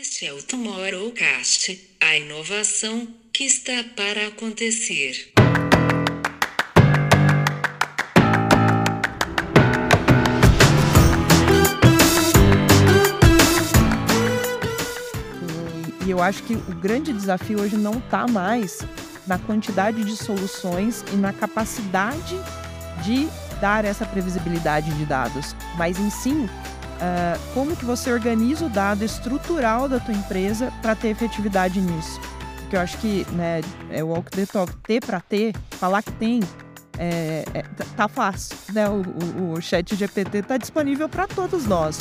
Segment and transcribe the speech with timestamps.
[0.00, 5.32] Este é o Tomorrowcast, a inovação que está para acontecer.
[16.06, 18.80] E eu acho que o grande desafio hoje não está mais
[19.26, 22.34] na quantidade de soluções e na capacidade
[23.04, 23.28] de
[23.60, 26.48] dar essa previsibilidade de dados, mas em sim
[27.02, 32.20] uh, como que você organiza o dado estrutural da tua empresa para ter efetividade nisso.
[32.60, 33.60] Porque eu acho que né,
[33.90, 36.40] é walk the talk, ter para ter, falar que tem,
[36.98, 38.56] é, é, tá, tá fácil.
[38.72, 38.88] Né?
[38.88, 39.02] O,
[39.40, 41.98] o, o chat GPT está disponível para todos nós.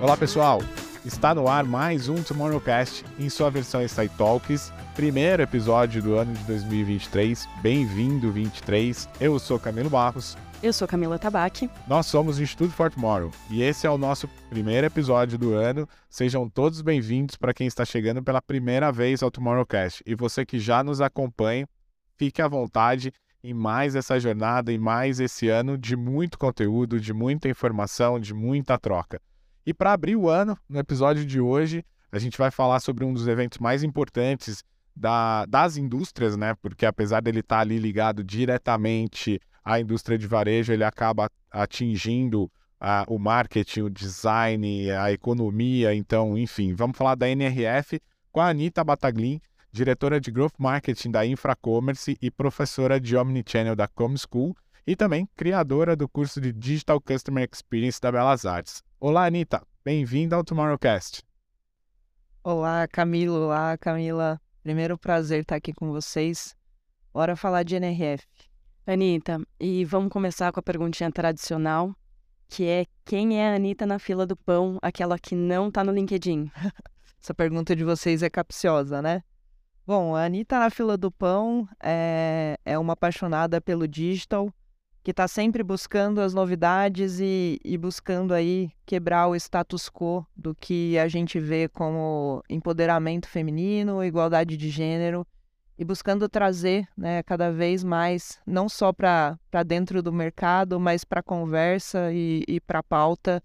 [0.00, 0.60] Olá pessoal,
[1.04, 6.34] está no ar mais um Tomorrowcast em sua versão Insight Talks, primeiro episódio do ano
[6.34, 7.48] de 2023.
[7.62, 9.08] Bem-vindo 23.
[9.20, 10.36] Eu sou Camilo Barros.
[10.62, 11.68] Eu sou Camila Tabaque.
[11.88, 15.88] Nós somos o Instituto For Tomorrow e esse é o nosso primeiro episódio do ano.
[16.10, 20.02] Sejam todos bem-vindos para quem está chegando pela primeira vez ao Tomorrowcast.
[20.06, 21.66] E você que já nos acompanha,
[22.16, 23.12] fique à vontade
[23.42, 28.34] em mais essa jornada e mais esse ano de muito conteúdo, de muita informação, de
[28.34, 29.20] muita troca.
[29.64, 33.12] E para abrir o ano, no episódio de hoje, a gente vai falar sobre um
[33.12, 34.62] dos eventos mais importantes
[34.94, 36.54] da, das indústrias, né?
[36.60, 42.44] Porque apesar dele estar tá ali ligado diretamente à indústria de varejo, ele acaba atingindo
[42.80, 45.94] uh, o marketing, o design, a economia.
[45.94, 49.40] Então, enfim, vamos falar da NRF com a Anitta Bataglin,
[49.70, 54.54] diretora de Growth Marketing da Infracommerce e professora de Omnichannel da Com School
[54.86, 58.82] e também criadora do curso de Digital Customer Experience da Belas Artes.
[58.98, 59.62] Olá, Anitta.
[59.84, 61.22] Bem-vinda ao Tomorrowcast.
[62.44, 63.44] Olá, Camilo.
[63.44, 64.40] Olá, Camila.
[64.62, 66.54] Primeiro prazer estar aqui com vocês.
[67.12, 68.24] Bora falar de NRF.
[68.86, 71.92] Anitta, e vamos começar com a perguntinha tradicional,
[72.48, 75.90] que é quem é a Anitta na fila do pão, aquela que não está no
[75.90, 76.48] LinkedIn?
[77.20, 79.24] Essa pergunta de vocês é capciosa, né?
[79.84, 84.48] Bom, a Anitta na fila do pão é, é uma apaixonada pelo digital,
[85.02, 90.54] que está sempre buscando as novidades e, e, buscando aí quebrar o status quo do
[90.54, 95.26] que a gente vê como empoderamento feminino, igualdade de gênero
[95.76, 99.36] e buscando trazer né, cada vez mais, não só para
[99.66, 103.42] dentro do mercado, mas para a conversa e, e para a pauta,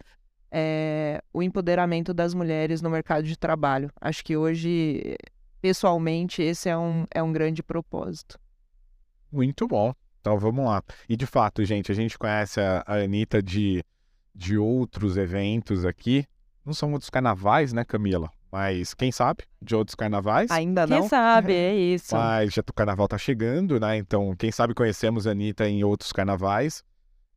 [0.52, 3.92] é, o empoderamento das mulheres no mercado de trabalho.
[4.00, 5.16] Acho que hoje,
[5.60, 8.40] pessoalmente, esse é um, é um grande propósito.
[9.32, 9.94] Muito bom.
[10.20, 10.84] Então vamos lá.
[11.08, 13.84] E de fato, gente, a gente conhece a, a Anitta de,
[14.34, 16.26] de outros eventos aqui.
[16.66, 18.30] Não são outros carnavais, né, Camila?
[18.52, 20.50] Mas quem sabe de outros carnavais?
[20.52, 21.02] Ainda não.
[21.02, 22.16] Quem sabe, é isso.
[22.16, 23.98] Mas já o carnaval tá chegando, né?
[23.98, 26.84] Então, quem sabe conhecemos a Anitta em outros carnavais.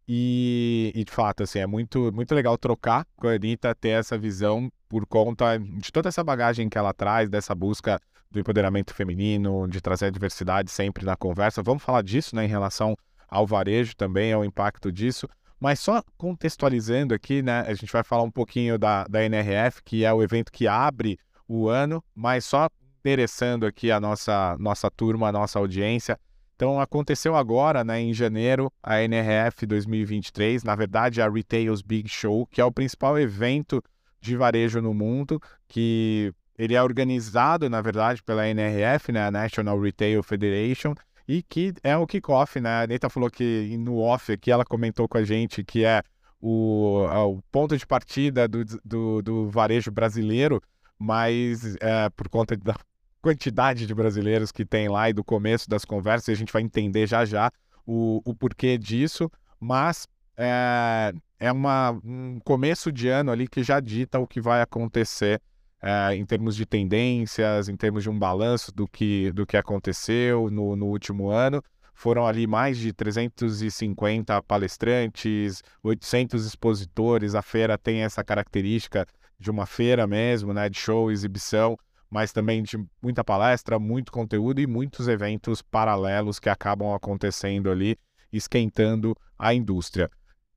[0.09, 4.19] E, e, de fato, assim, é muito, muito legal trocar com a Anitta, ter essa
[4.19, 9.67] visão por conta de toda essa bagagem que ela traz, dessa busca do empoderamento feminino,
[9.69, 11.63] de trazer a diversidade sempre na conversa.
[11.63, 12.97] Vamos falar disso, né, em relação
[13.29, 15.29] ao varejo também, ao impacto disso.
[15.59, 20.05] Mas só contextualizando aqui, né, a gente vai falar um pouquinho da, da NRF, que
[20.05, 22.69] é o evento que abre o ano, mas só
[23.01, 26.19] interessando aqui a nossa, nossa turma, a nossa audiência.
[26.55, 32.47] Então, aconteceu agora, né, em janeiro, a NRF 2023, na verdade, a Retail's Big Show,
[32.47, 33.83] que é o principal evento
[34.21, 39.81] de varejo no mundo, que ele é organizado, na verdade, pela NRF, né, a National
[39.81, 40.95] Retail Federation,
[41.27, 42.69] e que é o kickoff, né?
[42.69, 46.03] A Anitta falou que no off aqui ela comentou com a gente que é
[46.39, 50.61] o, é o ponto de partida do, do, do varejo brasileiro,
[50.99, 52.75] mas é, por conta da
[53.23, 57.07] quantidade de brasileiros que tem lá e do começo das conversas, a gente vai entender
[57.07, 57.51] já já
[57.87, 60.07] o, o porquê disso, mas
[60.37, 65.41] é, é uma, um começo de ano ali que já dita o que vai acontecer
[65.83, 70.51] é, em termos de tendências, em termos de um balanço do que, do que aconteceu
[70.51, 71.63] no, no último ano.
[71.95, 77.35] Foram ali mais de 350 palestrantes, 800 expositores.
[77.35, 79.07] A feira tem essa característica
[79.39, 81.77] de uma feira mesmo, né, de show, exibição,
[82.11, 87.97] mas também de muita palestra, muito conteúdo e muitos eventos paralelos que acabam acontecendo ali,
[88.33, 90.11] esquentando a indústria.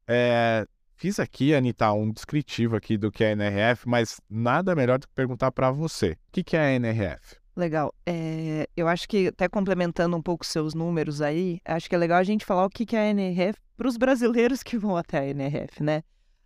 [0.08, 0.66] É,
[0.96, 5.08] Fiz aqui, Anitta, um descritivo aqui do que é a NRF, mas nada melhor do
[5.08, 6.12] que perguntar para você.
[6.12, 7.36] O que, que é a NRF?
[7.56, 7.94] Legal.
[8.06, 12.20] É, eu acho que, até complementando um pouco seus números aí, acho que é legal
[12.20, 15.20] a gente falar o que, que é a NRF para os brasileiros que vão até
[15.20, 16.04] a NRF, né?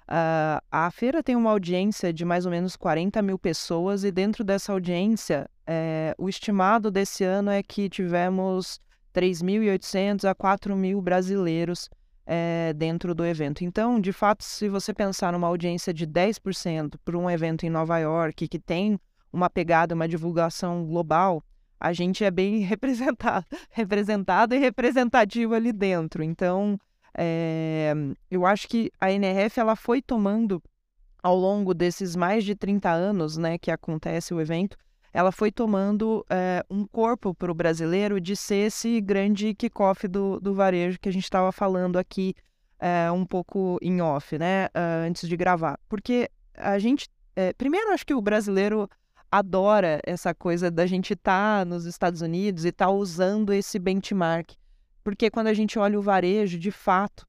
[0.10, 4.42] Uh, a feira tem uma audiência de mais ou menos 40 mil pessoas e dentro
[4.42, 8.80] dessa audiência, é, o estimado desse ano é que tivemos
[9.14, 11.90] 3.800 a 4 mil brasileiros
[12.27, 13.63] é, dentro do evento.
[13.63, 17.97] Então, de fato, se você pensar numa audiência de 10% para um evento em Nova
[17.97, 19.00] York que tem
[19.31, 21.41] uma pegada, uma divulgação global,
[21.79, 26.21] a gente é bem representado, representado e representativo ali dentro.
[26.21, 26.77] Então,
[27.18, 27.94] é,
[28.29, 30.62] eu acho que a NRF ela foi tomando
[31.24, 34.77] ao longo desses mais de 30 anos né, que acontece o evento,
[35.13, 40.39] ela foi tomando é, um corpo para o brasileiro de ser esse grande kickoff do,
[40.39, 42.33] do varejo que a gente estava falando aqui
[42.80, 44.68] é, um pouco em off, né,
[45.06, 45.80] antes de gravar.
[45.89, 48.88] Porque a gente, é, primeiro, acho que o brasileiro
[49.31, 53.80] adora essa coisa da gente estar tá nos Estados Unidos e estar tá usando esse
[53.80, 54.51] benchmark.
[55.03, 57.25] Porque quando a gente olha o varejo, de fato,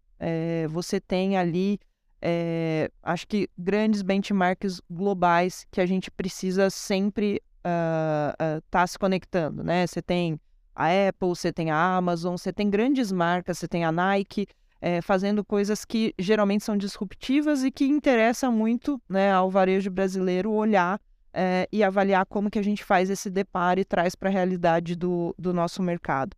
[0.68, 1.78] você tem ali
[2.20, 8.98] é, acho que grandes benchmarks globais que a gente precisa sempre estar uh, uh, se
[8.98, 9.86] conectando, né?
[9.86, 10.40] Você tem
[10.74, 14.46] a Apple, você tem a Amazon, você tem grandes marcas, você tem a Nike
[14.80, 20.52] é, fazendo coisas que geralmente são disruptivas e que interessa muito né, ao varejo brasileiro
[20.52, 21.00] olhar
[21.32, 24.94] é, e avaliar como que a gente faz esse deparo e traz para a realidade
[24.94, 26.36] do, do nosso mercado.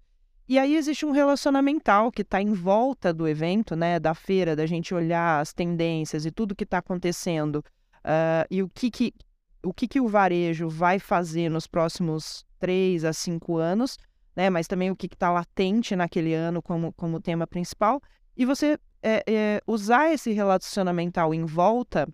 [0.49, 4.67] E aí existe um relacionamental que está em volta do evento, né, da feira, da
[4.67, 9.15] gente olhar as tendências e tudo que está acontecendo uh, e o que que
[9.63, 13.99] o que que o varejo vai fazer nos próximos três a cinco anos,
[14.35, 18.01] né, mas também o que está latente naquele ano como, como tema principal,
[18.37, 22.09] e você é, é, usar esse relacionamental em volta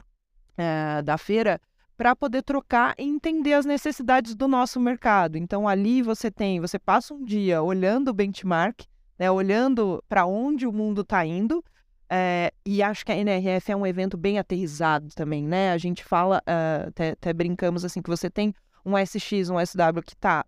[0.57, 1.61] é, da feira
[1.97, 5.39] para poder trocar e entender as necessidades do nosso mercado.
[5.39, 8.83] Então ali você tem, você passa um dia olhando o benchmark,
[9.19, 11.65] né, olhando para onde o mundo está indo.
[12.09, 15.73] É, e acho que a NRF é um evento bem aterrizado também, né?
[15.73, 18.55] A gente fala, uh, até, até, brincamos assim, que você tem
[18.85, 20.45] um SX, um SW que está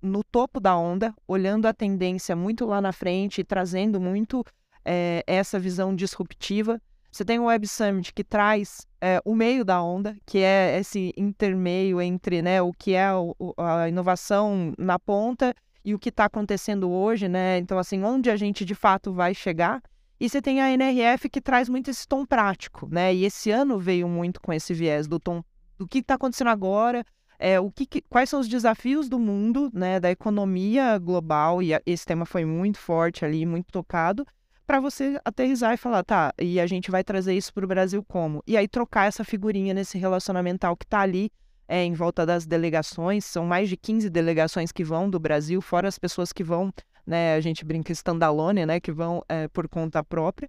[0.00, 4.44] no topo da onda, olhando a tendência muito lá na frente e trazendo muito
[4.84, 6.80] é, essa visão disruptiva.
[7.10, 11.12] Você tem o Web Summit que traz é, o meio da onda, que é esse
[11.16, 15.54] intermeio entre né, o que é o, a inovação na ponta
[15.84, 17.58] e o que está acontecendo hoje, né?
[17.58, 19.82] Então, assim, onde a gente de fato vai chegar.
[20.18, 23.14] E você tem a NRF que traz muito esse tom prático, né?
[23.14, 25.42] E esse ano veio muito com esse viés do tom
[25.78, 27.04] do que está acontecendo agora,
[27.38, 32.06] é, o que, quais são os desafios do mundo, né, da economia global, e esse
[32.06, 34.26] tema foi muito forte ali, muito tocado,
[34.66, 38.02] para você aterrizar e falar, tá, e a gente vai trazer isso para o Brasil
[38.02, 38.42] como?
[38.46, 41.30] E aí trocar essa figurinha nesse relacionamental que está ali
[41.68, 45.86] é, em volta das delegações, são mais de 15 delegações que vão do Brasil, fora
[45.86, 46.72] as pessoas que vão,
[47.06, 50.48] né, a gente brinca standalone, né, que vão é, por conta própria.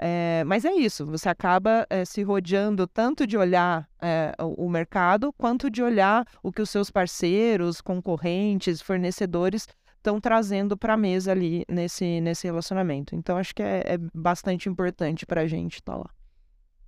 [0.00, 5.32] É, mas é isso, você acaba é, se rodeando tanto de olhar é, o, mercado,
[5.32, 9.66] quanto de olhar o que os seus parceiros, concorrentes, fornecedores
[9.96, 13.16] estão trazendo para a mesa ali nesse, nesse relacionamento.
[13.16, 16.10] Então, acho que é, é bastante importante para a gente estar tá lá.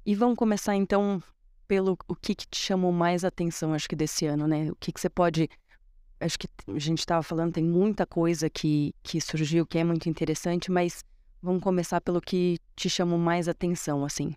[0.07, 1.21] E vamos começar, então,
[1.67, 4.71] pelo o que, que te chamou mais atenção, acho que, desse ano, né?
[4.71, 5.49] O que, que você pode...
[6.21, 10.09] Acho que a gente estava falando, tem muita coisa que, que surgiu que é muito
[10.09, 11.03] interessante, mas
[11.43, 14.37] vamos começar pelo que te chamou mais atenção, assim.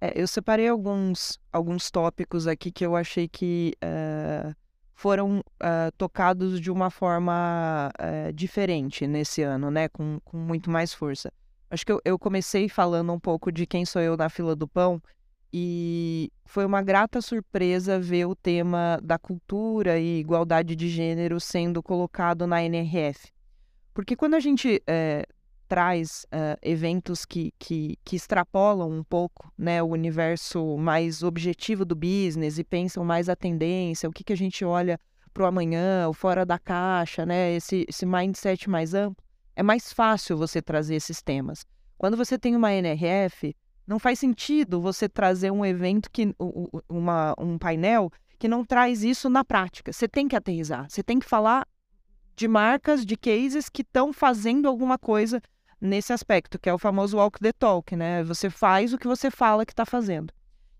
[0.00, 3.74] É, eu separei alguns, alguns tópicos aqui que eu achei que...
[3.82, 4.66] Uh
[4.96, 9.88] foram uh, tocados de uma forma uh, diferente nesse ano, né?
[9.90, 11.30] Com, com muito mais força.
[11.70, 14.66] Acho que eu, eu, comecei falando um pouco de quem sou eu na fila do
[14.66, 15.00] pão
[15.52, 21.82] e foi uma grata surpresa ver o tema da cultura e igualdade de gênero sendo
[21.82, 23.32] colocado na NRF.
[23.94, 25.26] Porque quando a gente é,
[25.66, 31.96] traz uh, eventos que, que, que, extrapolam um pouco né, o universo mais objetivo do
[31.96, 34.98] business e pensam mais a tendência, o que, que a gente olha
[35.32, 39.24] para o amanhã, o fora da caixa, né, esse, esse mindset mais amplo,
[39.54, 41.64] é mais fácil você trazer esses temas.
[41.98, 43.54] Quando você tem uma NRF,
[43.86, 46.34] não faz sentido você trazer um evento, que
[46.88, 49.92] uma, um painel que não traz isso na prática.
[49.92, 51.66] Você tem que aterrizar, você tem que falar
[52.34, 55.40] de marcas, de cases que estão fazendo alguma coisa
[55.80, 58.22] nesse aspecto, que é o famoso walk the talk, né?
[58.24, 60.32] Você faz o que você fala que está fazendo.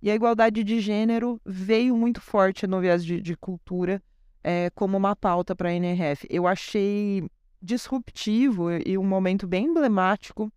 [0.02, 4.02] E a igualdade de gênero veio muito forte no viés de, de cultura
[4.44, 6.26] é, como uma pauta para a NRF.
[6.30, 7.28] Eu achei
[7.60, 10.52] disruptivo e um momento bem emblemático.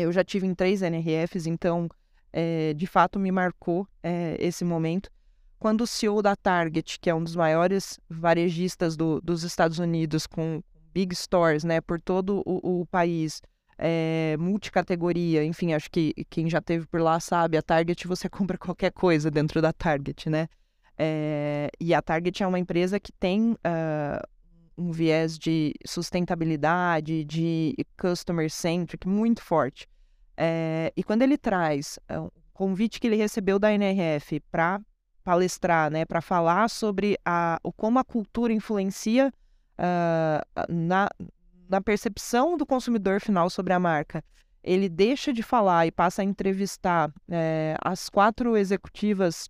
[0.00, 1.88] Eu já tive em três NRFs, então
[2.32, 5.10] é, de fato me marcou é, esse momento.
[5.58, 10.26] Quando o CEO da Target, que é um dos maiores varejistas do, dos Estados Unidos,
[10.26, 10.62] com
[10.92, 13.42] big stores né, por todo o, o país,
[13.76, 18.58] é, multicategoria, enfim, acho que quem já teve por lá sabe, a Target você compra
[18.58, 20.48] qualquer coisa dentro da Target, né?
[20.96, 24.28] É, e a Target é uma empresa que tem uh,
[24.78, 29.86] um viés de sustentabilidade, de customer centric muito forte.
[30.36, 34.80] É, e quando ele traz o um convite que ele recebeu da NRF para
[35.24, 39.32] palestrar, né, para falar sobre a, o, como a cultura influencia
[39.78, 41.08] uh, na,
[41.68, 44.24] na percepção do consumidor final sobre a marca,
[44.62, 49.48] ele deixa de falar e passa a entrevistar é, as quatro executivas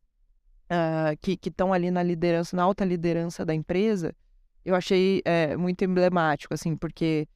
[0.70, 4.14] uh, que estão ali na liderança, na alta liderança da empresa,
[4.68, 7.26] eu achei é, muito emblemático, assim, porque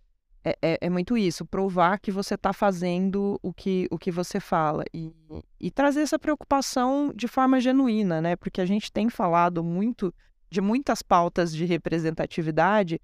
[0.44, 4.38] é, é, é, muito isso, provar que você está fazendo o que, o que você
[4.38, 5.12] fala e,
[5.58, 8.36] e trazer essa preocupação de forma genuína, né?
[8.36, 10.12] Porque a gente tem falado muito
[10.50, 13.00] de muitas pautas de representatividade,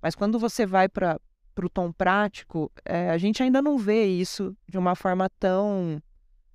[0.00, 1.18] mas quando você vai para
[1.60, 6.00] o tom prático, é, a gente ainda não vê isso de uma forma tão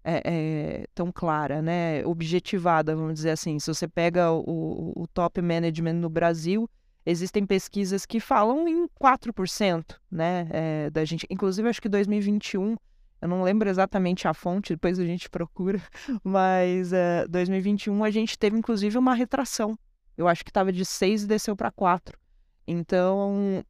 [0.09, 2.05] é, é, tão clara, né?
[2.05, 3.59] objetivada, vamos dizer assim.
[3.59, 6.69] Se você pega o, o, top management no Brasil,
[7.09, 10.47] existem pesquisas que falam em 4%, né?
[10.51, 12.75] É, da gente, inclusive, acho que 2021,
[13.21, 15.81] eu não lembro exatamente a fonte, depois a gente procura,
[16.21, 16.91] mas
[17.29, 19.79] 2021 a gente teve, inclusive, uma retração.
[20.17, 22.19] Eu acho que estava de 6 e desceu para 4.
[22.67, 23.63] Então,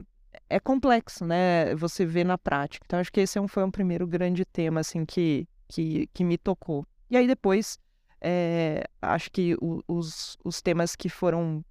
[0.49, 1.75] é complexo, né?
[1.75, 2.83] Você vê na prática.
[2.87, 6.39] Então, acho que esse é foi um primeiro grande tema, assim, que, que, que me
[6.39, 6.87] tocou.
[7.07, 7.77] E aí, depois,
[8.19, 9.55] é, acho que
[9.87, 11.63] os, os temas que foram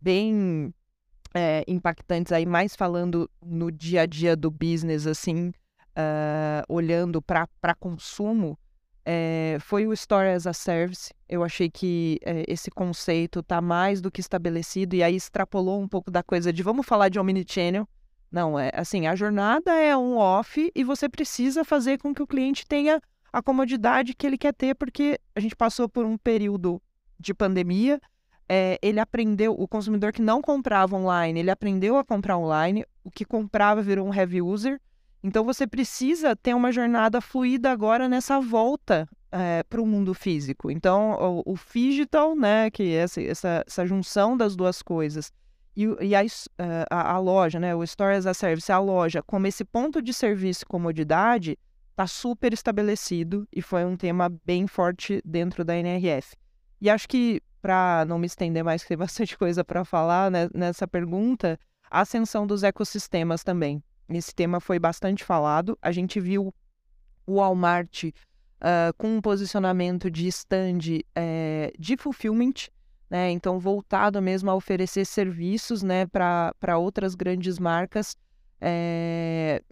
[0.00, 0.72] bem
[1.34, 7.74] é, impactantes aí, mais falando no dia a dia do business, assim, uh, olhando para
[7.78, 8.58] consumo,
[9.04, 11.12] é, foi o Store as a Service.
[11.28, 15.88] Eu achei que é, esse conceito está mais do que estabelecido e aí extrapolou um
[15.88, 17.88] pouco da coisa de vamos falar de omnichannel.
[18.30, 22.26] Não, é assim, a jornada é um off e você precisa fazer com que o
[22.26, 26.80] cliente tenha a comodidade que ele quer ter, porque a gente passou por um período
[27.18, 28.00] de pandemia,
[28.54, 33.10] é, ele aprendeu, o consumidor que não comprava online, ele aprendeu a comprar online, o
[33.10, 34.78] que comprava virou um heavy user,
[35.22, 40.70] então você precisa ter uma jornada fluida agora nessa volta é, para o mundo físico.
[40.70, 45.32] Então o, o digital, né, que é essa, essa, essa junção das duas coisas,
[45.74, 49.22] e, e a, eh, a, a, loja, né, o Store as a Service, a loja,
[49.22, 51.58] como esse ponto de serviço e comodidade,
[51.92, 56.36] está super estabelecido e foi um tema bem forte dentro da NRF.
[56.82, 60.50] E acho que, para não me estender mais, que tem bastante coisa para falar né,
[60.52, 61.56] nessa pergunta,
[61.88, 63.80] a ascensão dos ecossistemas também.
[64.08, 65.78] Esse tema foi bastante falado.
[65.80, 66.52] A gente viu
[67.24, 68.12] o Walmart uh,
[68.98, 70.80] com um posicionamento de stand
[71.14, 72.68] é, de fulfillment,
[73.08, 73.30] né?
[73.30, 78.16] Então, voltado mesmo a oferecer serviços né, para outras grandes marcas,
[78.60, 79.62] é,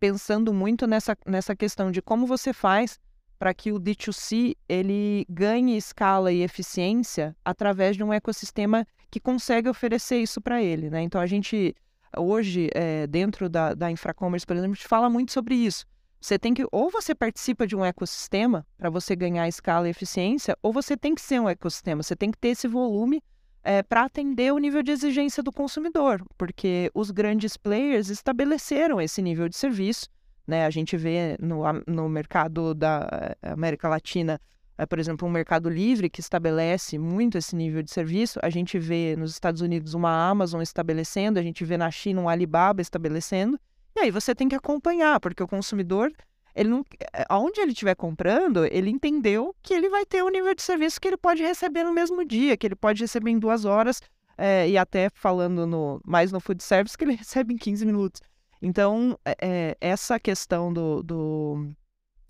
[0.00, 2.98] pensando muito nessa, nessa questão de como você faz
[3.38, 9.68] para que o D2C ele ganhe escala e eficiência através de um ecossistema que consegue
[9.68, 10.90] oferecer isso para ele.
[10.90, 11.02] Né?
[11.02, 11.74] Então, a gente
[12.16, 15.84] hoje, é, dentro da, da Infracommerce, por exemplo, a gente fala muito sobre isso.
[16.20, 20.56] Você tem que, ou você participa de um ecossistema para você ganhar escala e eficiência,
[20.62, 23.22] ou você tem que ser um ecossistema, você tem que ter esse volume
[23.62, 29.20] é, para atender o nível de exigência do consumidor, porque os grandes players estabeleceram esse
[29.20, 30.08] nível de serviço.
[30.46, 30.66] Né?
[30.66, 34.40] A gente vê no, no mercado da América Latina
[34.76, 38.40] é, por exemplo, um mercado livre que estabelece muito esse nível de serviço.
[38.42, 42.28] A gente vê nos Estados Unidos uma Amazon estabelecendo, a gente vê na China um
[42.28, 43.58] Alibaba estabelecendo.
[43.96, 46.12] E aí você tem que acompanhar, porque o consumidor,
[46.56, 50.52] ele não, é, aonde ele estiver comprando, ele entendeu que ele vai ter um nível
[50.54, 53.64] de serviço que ele pode receber no mesmo dia, que ele pode receber em duas
[53.64, 54.02] horas,
[54.36, 58.20] é, e até falando no, mais no food service, que ele recebe em 15 minutos.
[58.64, 61.68] Então, é, é essa questão do, do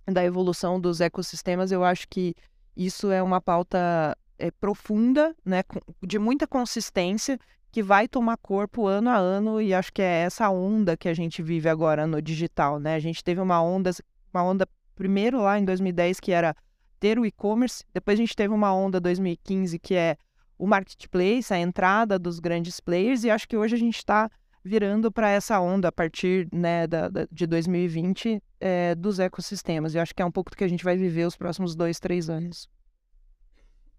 [0.04, 2.34] da evolução dos ecossistemas, eu acho que
[2.76, 5.62] isso é uma pauta é, profunda, né,
[6.02, 7.38] de muita consistência,
[7.70, 11.14] que vai tomar corpo ano a ano, e acho que é essa onda que a
[11.14, 12.80] gente vive agora no digital.
[12.80, 12.96] Né?
[12.96, 13.92] A gente teve uma onda,
[14.32, 16.56] uma onda primeiro lá em 2010, que era
[16.98, 20.16] ter o e-commerce, depois a gente teve uma onda 2015, que é
[20.58, 24.28] o marketplace, a entrada dos grandes players, e acho que hoje a gente está
[24.64, 29.94] virando para essa onda a partir né, da, da de 2020 é, dos ecossistemas.
[29.94, 32.00] E acho que é um pouco do que a gente vai viver os próximos dois,
[32.00, 32.68] três anos.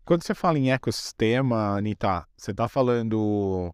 [0.04, 3.74] Quando você fala em ecossistema, Anitta, você está falando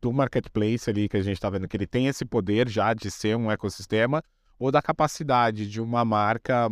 [0.00, 3.10] do marketplace ali que a gente está vendo que ele tem esse poder já de
[3.10, 4.22] ser um ecossistema
[4.58, 6.68] ou da capacidade de uma marca,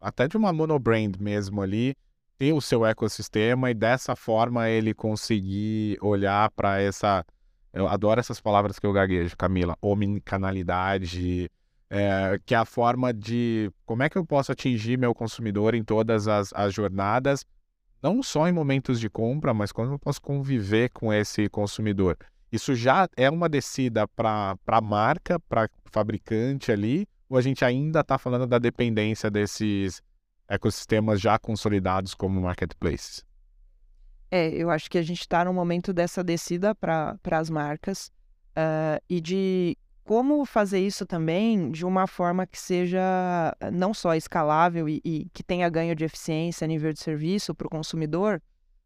[0.00, 1.96] até de uma monobrand mesmo ali,
[2.38, 7.24] ter o seu ecossistema e dessa forma ele conseguir olhar para essa
[7.72, 9.76] eu adoro essas palavras que eu gaguejo, Camila.
[9.80, 11.50] Omnicanalidade,
[11.88, 15.84] é, que é a forma de como é que eu posso atingir meu consumidor em
[15.84, 17.44] todas as, as jornadas,
[18.02, 22.16] não só em momentos de compra, mas como eu posso conviver com esse consumidor.
[22.50, 28.00] Isso já é uma descida para a marca, para fabricante ali, ou a gente ainda
[28.00, 30.02] está falando da dependência desses
[30.48, 33.24] ecossistemas já consolidados como marketplaces?
[34.30, 38.12] É, eu acho que a gente está no momento dessa descida para as marcas
[38.50, 43.00] uh, e de como fazer isso também de uma forma que seja
[43.60, 47.54] ah, não só escalável e, e que tenha ganho de eficiência a nível de serviço
[47.54, 48.42] para o consumidor,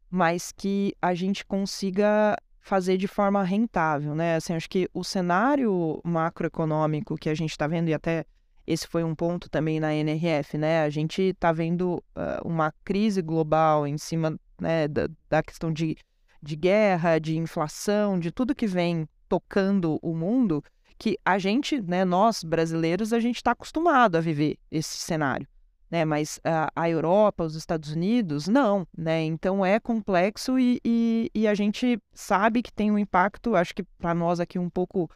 [0.09, 4.35] mas que a gente consiga fazer de forma rentável, né?
[4.35, 8.25] Assim, acho que o cenário macroeconômico que a gente está vendo, e até
[8.67, 10.83] esse foi um ponto também na NRF, né?
[10.83, 15.97] A gente está vendo uh, uma crise global em cima né, da, da questão de,
[16.41, 20.63] de guerra, de inflação, de tudo que vem tocando o mundo,
[20.97, 25.47] que a gente, né, nós brasileiros, a gente está acostumado a viver esse cenário.
[25.91, 29.23] Né, mas a, a, Europa, os Estados Unidos, não, né?
[29.23, 33.83] Então é complexo e, e, e, a gente sabe que tem um impacto, acho que
[33.83, 35.07] para nós aqui um pouco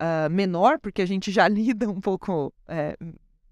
[0.00, 2.96] uh, menor, porque a gente já lida um pouco é,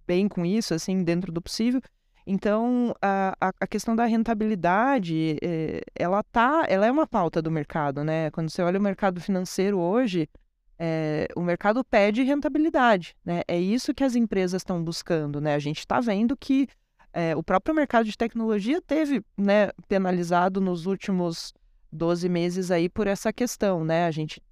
[0.07, 1.81] bem com isso, assim, dentro do possível,
[2.27, 8.03] então, a, a questão da rentabilidade, é, ela tá, ela é uma pauta do mercado,
[8.03, 8.33] né?
[8.33, 10.29] Quando você olha o mercado financeiro hoje,
[10.77, 13.43] é, o mercado pede rentabilidade, né?
[13.47, 15.55] É isso que as empresas estão buscando, né?
[15.55, 16.67] A gente está vendo que
[17.13, 21.55] é, o próprio mercado de tecnologia teve, né, penalizado nos últimos
[21.93, 24.05] 12 meses aí por essa questão, né?
[24.05, 24.43] A gente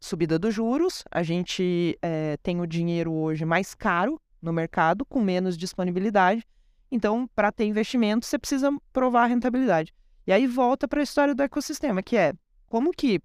[0.00, 5.20] subida dos juros, a gente é, tem o dinheiro hoje mais caro no mercado, com
[5.20, 6.46] menos disponibilidade,
[6.90, 9.94] então, para ter investimento, você precisa provar a rentabilidade.
[10.26, 12.32] E aí volta para a história do ecossistema, que é
[12.66, 13.20] como que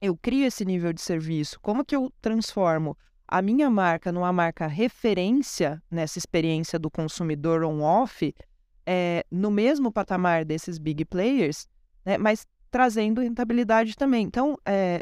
[0.00, 2.96] eu crio esse nível de serviço, como que eu transformo
[3.28, 8.34] a minha marca numa marca referência nessa experiência do consumidor on-off,
[8.84, 11.68] é, no mesmo patamar desses big players,
[12.04, 14.26] né, mas trazendo rentabilidade também.
[14.26, 15.00] Então, é,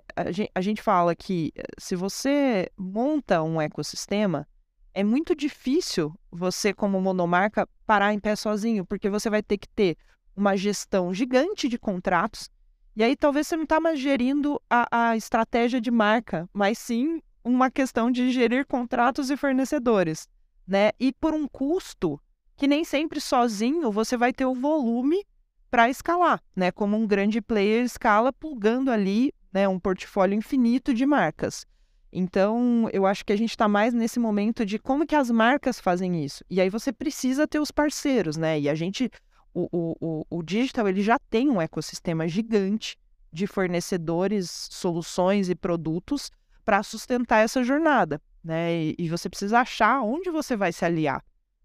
[0.55, 4.47] a, gente, fala que eh, se você monta um ecossistema,
[4.95, 9.69] é muito difícil você, como monomarca, parar em pé sozinho, porque você vai ter que
[9.69, 9.97] ter
[10.37, 12.49] uma gestão gigante de contratos.
[12.95, 17.21] E aí talvez você não está mais gerindo a, a estratégia de marca, mas sim
[17.43, 20.29] uma questão de gerir contratos e fornecedores,
[20.65, 20.93] né?
[21.01, 22.21] E por um custo
[22.57, 25.27] que nem sempre sozinho você vai ter o volume
[25.75, 26.71] para escalar, né?
[26.71, 31.67] Como um grande player escala plugando ali, né, um portfólio infinito de marcas.
[32.13, 35.81] Então, eu acho que a gente está mais nesse momento de como que as marcas
[35.81, 36.45] fazem isso.
[36.49, 38.61] E aí você precisa ter os parceiros, né?
[38.61, 39.11] E a gente,
[39.53, 39.69] o,
[40.01, 42.97] o, o, digital, ele já tem um ecossistema gigante
[43.33, 46.31] de fornecedores, soluções e produtos
[46.65, 48.73] para sustentar essa jornada, né?
[48.73, 51.21] E, e, você precisa achar onde você vai se aliar,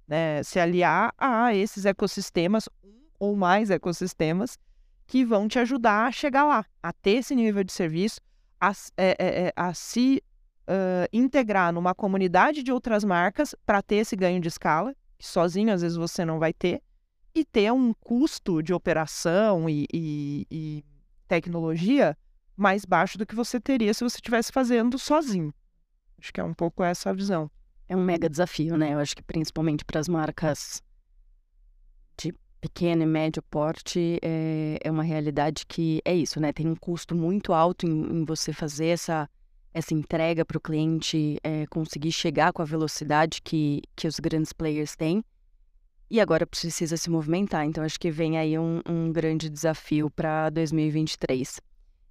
[0.08, 0.41] né?
[0.41, 2.67] Se aliar a esses ecossistemas,
[3.19, 4.58] ou mais ecossistemas,
[5.05, 8.21] que vão te ajudar a chegar lá, a ter esse nível de serviço,
[8.62, 10.23] a, é, é, é a se
[10.69, 15.73] uh, integrar numa comunidade de outras marcas para ter esse ganho de escala, que sozinho
[15.73, 16.82] às vezes você não vai ter,
[17.34, 20.86] e ter um custo de operação e, e, e
[21.27, 22.17] tecnologia
[22.55, 25.53] mais baixo do que você teria se você estivesse fazendo sozinho.
[26.19, 27.49] Acho que é um pouco essa a visão.
[27.88, 28.93] É um mega desafio, né?
[28.93, 30.84] Eu acho que principalmente para as marcas
[32.60, 36.52] pequeno e médio porte, é, é uma realidade que é isso, né?
[36.52, 39.30] Tem um custo muito alto em, em você fazer essa
[39.74, 44.52] essa entrega para o cliente é, conseguir chegar com a velocidade que, que os grandes
[44.52, 45.24] players têm.
[46.10, 47.65] E agora precisa se movimentar.
[47.65, 51.62] Então, acho que vem aí um, um grande desafio para 2023.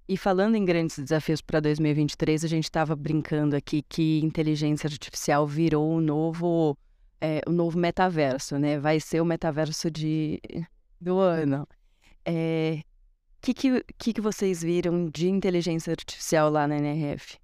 [0.07, 5.45] E falando em grandes desafios para 2023, a gente estava brincando aqui que inteligência artificial
[5.45, 6.77] virou o novo,
[7.21, 8.79] é, o novo metaverso, né?
[8.79, 10.39] Vai ser o metaverso de,
[10.99, 11.63] do ano.
[11.63, 11.67] O
[12.25, 12.81] é,
[13.41, 17.37] que, que, que, que vocês viram de inteligência artificial lá na NRF?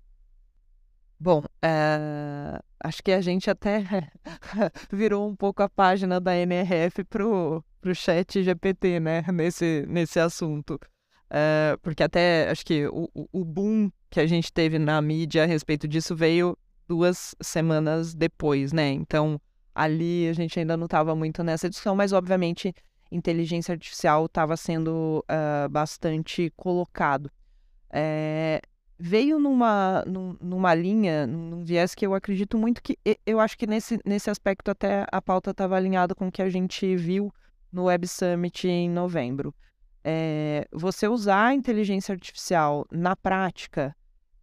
[1.18, 3.84] Bom, eh, acho que a gente até
[4.92, 10.78] virou um pouco a página da NRF pro, pro chat GPT, né, nesse, nesse assunto.
[11.30, 15.46] Eh, porque até acho que o, o boom que a gente teve na mídia a
[15.46, 16.58] respeito disso veio
[16.88, 18.90] duas semanas depois, né?
[18.90, 19.40] Então,
[19.76, 22.74] ali a gente ainda não estava muito nessa discussão, mas obviamente
[23.12, 27.30] inteligência artificial estava sendo uh, bastante colocado.
[27.92, 28.62] É,
[28.98, 30.04] veio numa,
[30.42, 32.98] numa linha, num viés que eu acredito muito que.
[33.26, 36.50] Eu acho que nesse, nesse aspecto até a pauta estava alinhada com o que a
[36.50, 37.32] gente viu
[37.72, 39.54] no Web Summit em novembro.
[40.04, 43.96] É, você usar a inteligência artificial na prática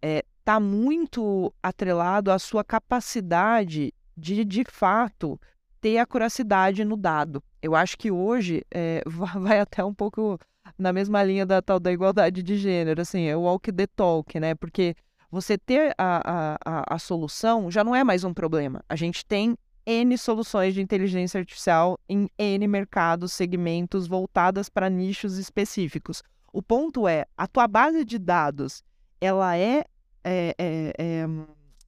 [0.02, 5.40] está é, muito atrelado à sua capacidade de, de fato,
[5.80, 7.42] ter acuracidade no dado.
[7.60, 10.38] Eu acho que hoje é, vai até um pouco
[10.78, 14.38] na mesma linha da tal da igualdade de gênero, assim, é o walk the talk,
[14.38, 14.54] né?
[14.54, 14.94] Porque
[15.30, 18.84] você ter a, a, a, solução já não é mais um problema.
[18.88, 25.38] A gente tem N soluções de inteligência artificial em N mercados, segmentos voltadas para nichos
[25.38, 26.22] específicos.
[26.52, 28.84] O ponto é, a tua base de dados,
[29.20, 29.84] ela é,
[30.22, 31.26] é, é, é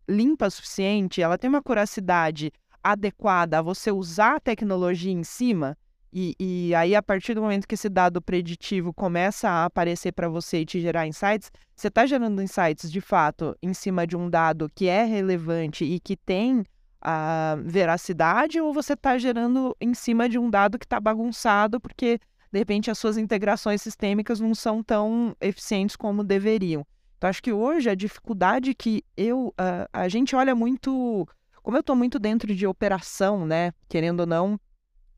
[0.08, 5.76] limpa o suficiente, ela tem uma curacidade adequada a você usar a tecnologia em cima,
[6.16, 10.28] e, e, aí, a partir do momento que esse dado preditivo começa a aparecer para
[10.28, 14.30] você e te gerar insights, você está gerando insights de fato em cima de um
[14.30, 16.64] dado que é relevante e que tem
[17.02, 22.20] a veracidade, ou você está gerando em cima de um dado que está bagunçado porque,
[22.52, 26.86] de repente, as suas integrações sistêmicas não são tão eficientes como deveriam.
[27.16, 29.48] Então, acho que hoje a dificuldade que eu.
[29.48, 31.26] Uh, a gente olha muito.
[31.62, 33.72] Como eu estou muito dentro de operação, né?
[33.88, 34.60] Querendo ou não,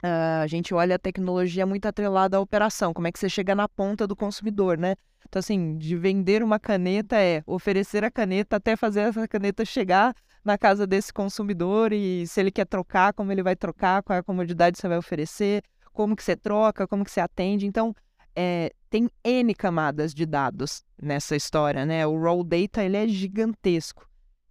[0.02, 3.54] Uh, a gente olha a tecnologia muito atrelada à operação, como é que você chega
[3.54, 4.94] na ponta do consumidor, né?
[5.26, 10.14] Então, assim, de vender uma caneta é oferecer a caneta até fazer essa caneta chegar
[10.44, 14.20] na casa desse consumidor e se ele quer trocar, como ele vai trocar, qual é
[14.20, 17.66] a comodidade você vai oferecer, como que você troca, como que você atende.
[17.66, 17.94] Então,
[18.36, 22.06] é, tem N camadas de dados nessa história, né?
[22.06, 24.08] O raw data, ele é gigantesco.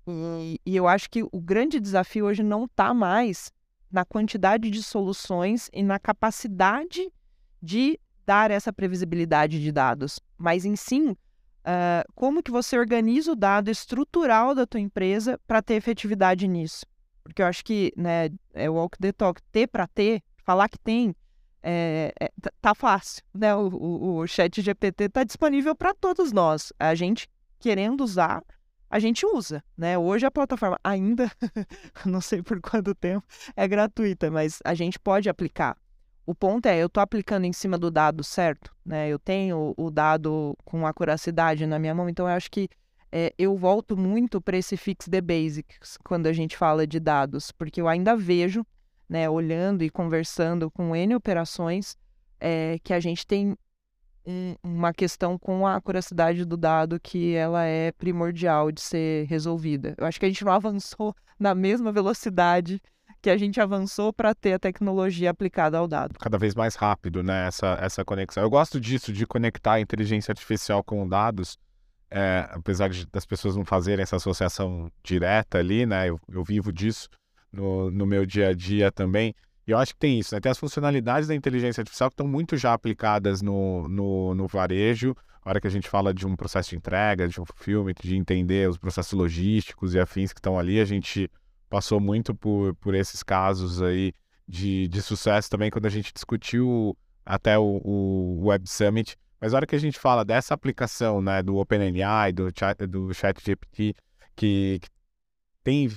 [0.07, 3.51] E, e eu acho que o grande desafio hoje não está mais
[3.91, 7.11] na quantidade de soluções e na capacidade
[7.59, 11.17] de dar essa previsibilidade de dados, mas em sim, uh,
[12.13, 16.85] como que você organiza o dado estrutural da tua empresa para ter efetividade nisso.
[17.23, 21.15] Porque eu acho que né, é walk the talk, ter para ter, falar que tem,
[21.67, 23.23] é, é, tá fácil.
[23.33, 23.55] Né?
[23.55, 26.71] O, o, o chat GPT está disponível para todos nós.
[26.79, 27.27] A gente
[27.59, 28.43] querendo usar,
[28.89, 29.97] a gente usa, né?
[29.97, 31.31] Hoje a plataforma ainda,
[32.05, 33.25] não sei por quanto tempo,
[33.55, 35.75] é gratuita, mas a gente pode aplicar.
[36.27, 39.09] O ponto é, eu estou aplicando em cima do dado certo, né?
[39.09, 42.69] Eu tenho o dado com acuracidade na minha mão, então eu acho que
[43.11, 47.51] é, eu volto muito para esse fix the basics quando a gente fala de dados,
[47.51, 48.65] porque eu ainda vejo,
[49.09, 51.97] né, olhando e conversando com N operações,
[52.39, 53.57] é, que a gente tem
[54.25, 59.93] um, uma questão com a curiosidade do dado que ela é primordial de ser resolvida.
[59.97, 62.81] Eu acho que a gente não avançou na mesma velocidade
[63.21, 66.13] que a gente avançou para ter a tecnologia aplicada ao dado.
[66.19, 67.47] Cada vez mais rápido, né?
[67.47, 68.43] Essa, essa conexão.
[68.43, 71.57] Eu gosto disso, de conectar a inteligência artificial com dados,
[72.11, 76.07] é, apesar de, das pessoas não fazerem essa associação direta ali, né?
[76.07, 77.09] Eu, eu vivo disso
[77.55, 79.33] no, no meu dia a dia também.
[79.67, 80.39] E eu acho que tem isso, né?
[80.39, 85.15] Tem as funcionalidades da inteligência artificial que estão muito já aplicadas no, no, no varejo.
[85.43, 88.15] A hora que a gente fala de um processo de entrega, de um filme, de
[88.15, 91.29] entender os processos logísticos e afins que estão ali, a gente
[91.69, 94.13] passou muito por, por esses casos aí
[94.47, 99.17] de, de sucesso também quando a gente discutiu até o, o Web Summit.
[99.41, 102.51] Mas a hora que a gente fala dessa aplicação, né, do OpenAI, do,
[102.87, 103.95] do ChatGPT,
[104.35, 104.89] que, que
[105.63, 105.89] tem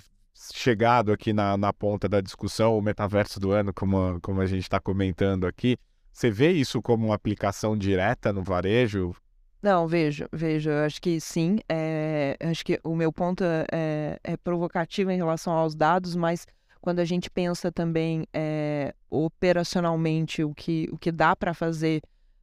[0.52, 4.62] chegado aqui na, na ponta da discussão, o metaverso do ano, como, como a gente
[4.62, 5.76] está comentando aqui,
[6.12, 9.14] você vê isso como uma aplicação direta no varejo?
[9.62, 10.70] Não, vejo, vejo.
[10.70, 11.58] Eu acho que sim.
[11.68, 16.46] É, acho que o meu ponto é, é, provocativo em relação aos dados, mas
[16.80, 22.00] quando a gente pensa também é, operacionalmente o que, o que dá para fazer,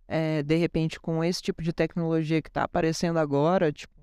[0.08, 3.94] é, de repente, com esse tipo de tecnologia que está aparecendo agora, tipo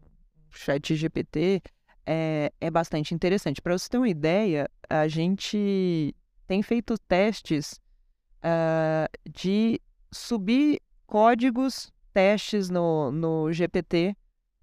[0.50, 1.62] chat GPT,
[2.06, 3.60] é, é bastante interessante.
[3.60, 6.14] Para você ter uma ideia, a gente
[6.46, 7.80] tem feito testes
[8.38, 14.16] uh, de subir códigos, testes no, no GPT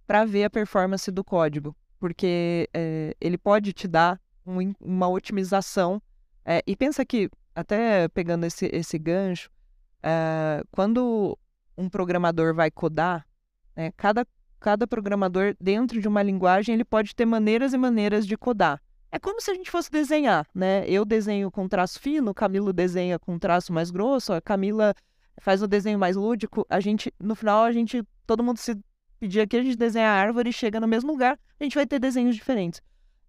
[0.05, 6.01] para ver a performance do código, porque é, ele pode te dar um, uma otimização.
[6.43, 9.51] É, e pensa que, até pegando esse, esse gancho,
[10.01, 11.37] é, quando
[11.77, 13.25] um programador vai codar,
[13.75, 14.25] né, cada
[14.59, 18.81] cada programador, dentro de uma linguagem, ele pode ter maneiras e maneiras de codar.
[19.11, 20.87] É como se a gente fosse desenhar, né?
[20.87, 24.93] Eu desenho com traço fino, Camilo desenha com traço mais grosso, a Camila
[25.41, 26.65] faz o desenho mais lúdico.
[26.69, 28.77] A gente, no final, a gente, todo mundo se
[29.19, 31.87] pedir aqui, a gente desenha a árvore e chega no mesmo lugar, a gente vai
[31.87, 32.81] ter desenhos diferentes.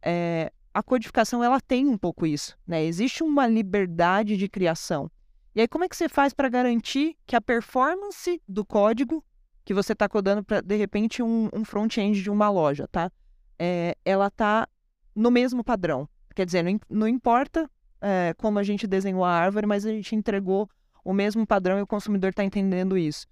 [0.03, 2.85] É, a codificação, ela tem um pouco isso, né?
[2.85, 5.11] Existe uma liberdade de criação.
[5.55, 9.25] E aí, como é que você faz para garantir que a performance do código
[9.65, 13.11] que você está codando para, de repente, um, um front-end de uma loja, tá?
[13.59, 14.69] É, ela está
[15.15, 16.09] no mesmo padrão.
[16.35, 17.71] Quer dizer, não, não importa
[18.01, 20.69] é, como a gente desenhou a árvore, mas a gente entregou
[21.05, 23.27] o mesmo padrão e o consumidor está entendendo isso.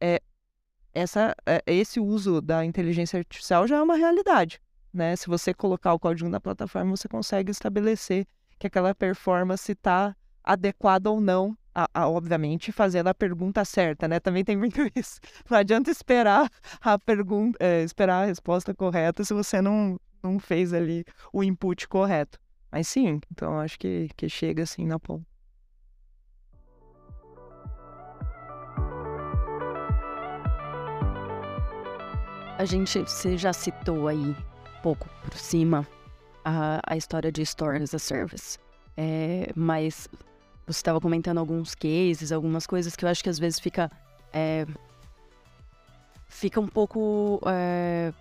[0.00, 0.20] É,
[0.92, 4.60] essa, é, esse uso da inteligência artificial já é uma realidade.
[4.92, 5.16] Né?
[5.16, 8.26] Se você colocar o código na plataforma, você consegue estabelecer
[8.58, 14.20] que aquela performance está adequada ou não a, a, obviamente, fazendo a pergunta certa, né?
[14.20, 15.18] Também tem muito isso.
[15.50, 16.48] Não adianta esperar
[16.80, 21.88] a pergunta, é, esperar a resposta correta se você não, não fez ali o input
[21.88, 22.38] correto.
[22.70, 25.26] Mas sim, então acho que, que chega assim na ponta.
[32.56, 35.86] A gente, você já citou aí um pouco por cima
[36.44, 38.58] a, a história de Store as a Service.
[38.96, 40.08] É, mas
[40.66, 43.90] você estava comentando alguns cases, algumas coisas que eu acho que às vezes fica.
[44.32, 44.66] É,
[46.28, 48.12] fica um pouco é,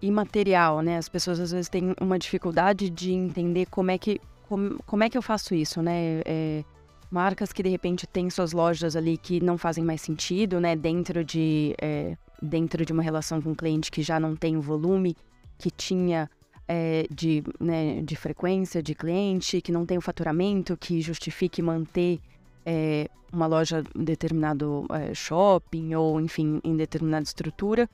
[0.00, 0.96] imaterial, né?
[0.96, 5.10] As pessoas às vezes têm uma dificuldade de entender como é que, como, como é
[5.10, 6.22] que eu faço isso, né?
[6.24, 6.64] É,
[7.10, 10.74] marcas que de repente têm suas lojas ali que não fazem mais sentido, né?
[10.74, 14.62] Dentro de, é, dentro de uma relação com um cliente que já não tem o
[14.62, 15.16] volume
[15.58, 16.28] que tinha
[16.68, 22.20] é, de, né, de frequência de cliente, que não tem o faturamento que justifique manter
[22.64, 27.88] é, uma loja em determinado é, shopping ou, enfim, em determinada estrutura.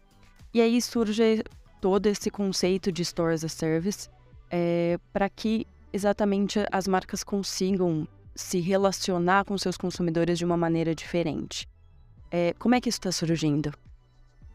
[0.52, 1.42] E aí surge
[1.80, 4.08] todo esse conceito de Store as a Service
[5.12, 11.68] para que exatamente as marcas consigam se relacionar com seus consumidores de uma maneira diferente.
[12.58, 13.70] como é que isso está surgindo?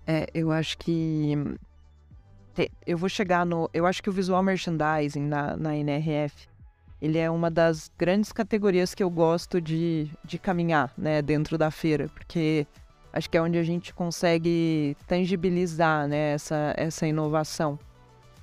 [0.06, 1.34] É, eu acho que
[2.85, 3.69] eu vou chegar no.
[3.73, 6.47] Eu acho que o visual merchandising na, na NRF
[7.03, 11.69] ele é uma das grandes categorias que eu gosto de, de caminhar né, dentro da
[11.69, 12.65] feira, porque
[13.11, 17.77] acho que é onde a gente consegue tangibilizar né, essa, essa inovação.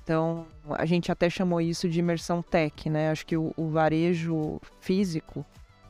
[0.03, 3.09] Então, a gente até chamou isso de imersão tech, né?
[3.09, 5.43] Acho que o, o varejo físico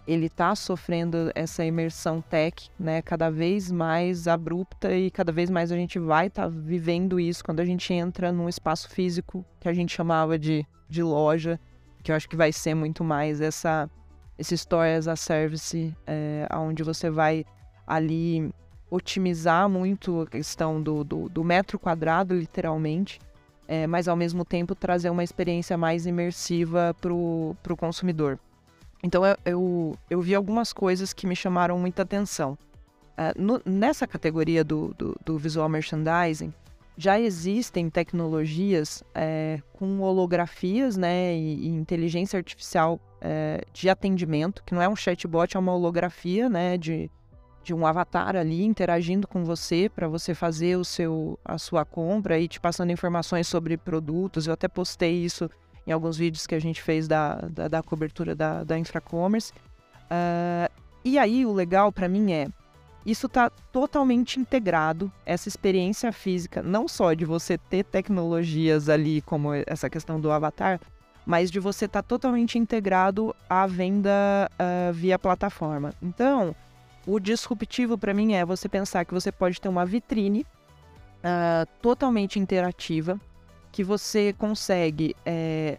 [0.07, 5.71] ele está sofrendo essa imersão tech, né, cada vez mais abrupta e cada vez mais
[5.71, 9.69] a gente vai estar tá vivendo isso quando a gente entra num espaço físico que
[9.69, 11.59] a gente chamava de, de loja,
[12.03, 13.89] que eu acho que vai ser muito mais essa
[14.37, 17.45] esse store as a service, é, onde você vai
[17.85, 18.51] ali
[18.89, 23.19] otimizar muito a questão do, do, do metro quadrado, literalmente,
[23.67, 28.39] é, mas ao mesmo tempo trazer uma experiência mais imersiva para o consumidor.
[29.03, 32.57] Então eu, eu, eu, vi algumas coisas que me chamaram muita atenção.
[33.17, 36.53] Uh, no, nessa categoria do, do, do, visual merchandising,
[36.97, 44.73] já existem tecnologias é, com holografias né, e, e inteligência artificial é, de atendimento, que
[44.73, 47.09] não é um chatbot, é uma holografia né, de,
[47.63, 52.39] de um avatar ali interagindo com você para você fazer o seu, a sua compra
[52.39, 54.47] e te passando informações sobre produtos.
[54.47, 55.49] Eu até postei isso
[55.91, 59.53] em alguns vídeos que a gente fez da, da, da cobertura da, da Infracommerce.
[60.05, 60.71] Uh,
[61.03, 62.47] e aí, o legal para mim é,
[63.05, 69.51] isso está totalmente integrado, essa experiência física, não só de você ter tecnologias ali, como
[69.65, 70.79] essa questão do avatar,
[71.25, 75.93] mas de você estar tá totalmente integrado à venda uh, via plataforma.
[76.01, 76.55] Então,
[77.05, 80.45] o disruptivo para mim é você pensar que você pode ter uma vitrine
[81.21, 83.19] uh, totalmente interativa,
[83.71, 85.77] que você consegue é,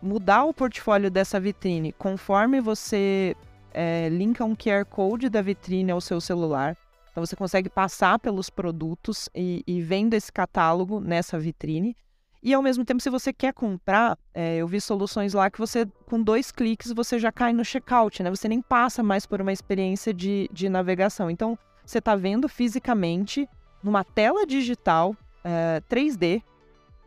[0.00, 3.36] mudar o portfólio dessa vitrine conforme você
[3.72, 6.76] é, linka um QR Code da vitrine ao seu celular.
[7.10, 11.96] Então você consegue passar pelos produtos e, e vendo esse catálogo nessa vitrine.
[12.42, 15.86] E ao mesmo tempo, se você quer comprar, é, eu vi soluções lá que você,
[16.06, 18.30] com dois cliques, você já cai no checkout, né?
[18.30, 21.30] Você nem passa mais por uma experiência de, de navegação.
[21.30, 23.46] Então, você está vendo fisicamente
[23.82, 26.42] numa tela digital é, 3D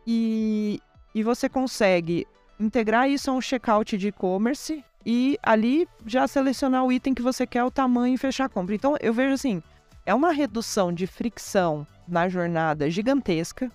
[0.06, 0.80] e,
[1.14, 2.26] e você consegue
[2.58, 7.46] integrar isso a um checkout de e-commerce e ali já selecionar o item que você
[7.46, 8.74] quer, o tamanho e fechar a compra.
[8.74, 9.62] Então eu vejo assim,
[10.06, 13.70] é uma redução de fricção na jornada gigantesca.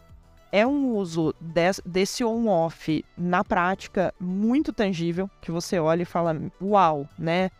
[0.52, 6.36] É um uso des, desse on-off na prática muito tangível, que você olha e fala,
[6.60, 7.52] uau, né?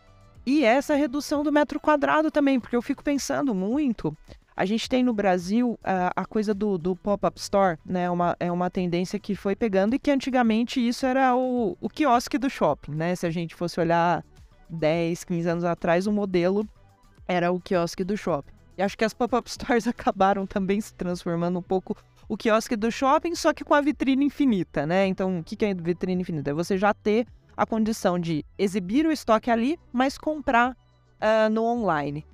[0.44, 4.16] E essa redução do metro quadrado também, porque eu fico pensando muito
[4.60, 8.10] a gente tem no Brasil a, a coisa do, do pop-up store, né?
[8.10, 12.36] Uma, é uma tendência que foi pegando e que antigamente isso era o, o quiosque
[12.36, 13.16] do shopping, né?
[13.16, 14.22] Se a gente fosse olhar
[14.68, 16.68] 10, 15 anos atrás, o modelo
[17.26, 18.52] era o quiosque do shopping.
[18.76, 21.96] E acho que as pop-up stores acabaram também se transformando um pouco
[22.28, 25.06] o quiosque do shopping, só que com a vitrine infinita, né?
[25.06, 26.50] Então, o que é vitrine infinita?
[26.50, 31.64] É você já ter a condição de exibir o estoque ali, mas comprar uh, no
[31.64, 32.26] online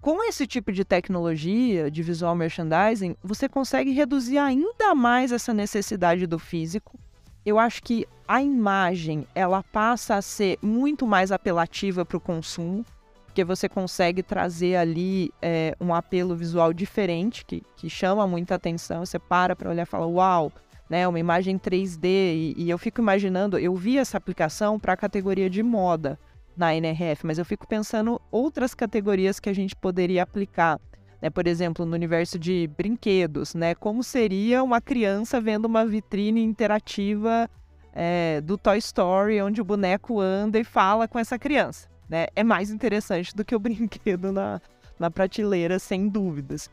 [0.00, 6.26] com esse tipo de tecnologia de visual merchandising, você consegue reduzir ainda mais essa necessidade
[6.26, 6.98] do físico.
[7.44, 12.84] Eu acho que a imagem ela passa a ser muito mais apelativa para o consumo,
[13.26, 19.04] porque você consegue trazer ali é, um apelo visual diferente que, que chama muita atenção.
[19.04, 20.50] Você para para olhar e fala, uau,
[20.88, 22.04] né, uma imagem 3D.
[22.04, 26.18] E, e eu fico imaginando, eu vi essa aplicação para a categoria de moda
[26.60, 30.78] na NRF, mas eu fico pensando outras categorias que a gente poderia aplicar.
[31.22, 31.30] Né?
[31.30, 33.74] Por exemplo, no universo de brinquedos, né?
[33.74, 37.48] Como seria uma criança vendo uma vitrine interativa
[37.94, 41.88] é, do Toy Story, onde o boneco anda e fala com essa criança?
[42.06, 42.26] Né?
[42.36, 44.60] É mais interessante do que o brinquedo na,
[44.98, 46.68] na prateleira, sem dúvidas.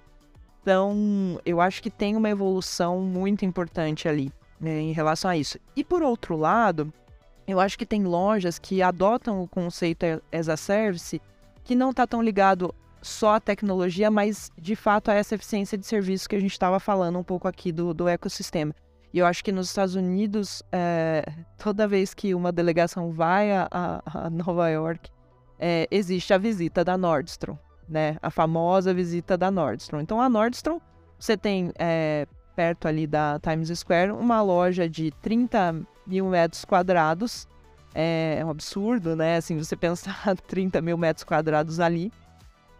[0.61, 5.57] Então, eu acho que tem uma evolução muito importante ali né, em relação a isso.
[5.77, 6.91] E por outro lado,
[7.47, 11.21] eu acho que tem lojas que adotam o conceito as a service
[11.63, 15.85] que não está tão ligado só à tecnologia, mas de fato a essa eficiência de
[15.85, 18.75] serviço que a gente estava falando um pouco aqui do, do ecossistema.
[19.13, 21.23] E eu acho que nos Estados Unidos, é,
[21.57, 25.09] toda vez que uma delegação vai a, a, Nova York,
[25.57, 27.57] é, existe a visita da Nordstrom,
[27.87, 28.17] né?
[28.21, 30.01] A famosa visita da Nordstrom.
[30.01, 30.79] Então a Nordstrom,
[31.17, 32.27] você tem é,
[32.57, 35.75] perto ali da Times Square uma loja de 30
[36.07, 37.47] mil metros quadrados.
[37.93, 39.37] É, é um absurdo, né?
[39.37, 42.11] Assim, você pensar 30 mil metros quadrados ali,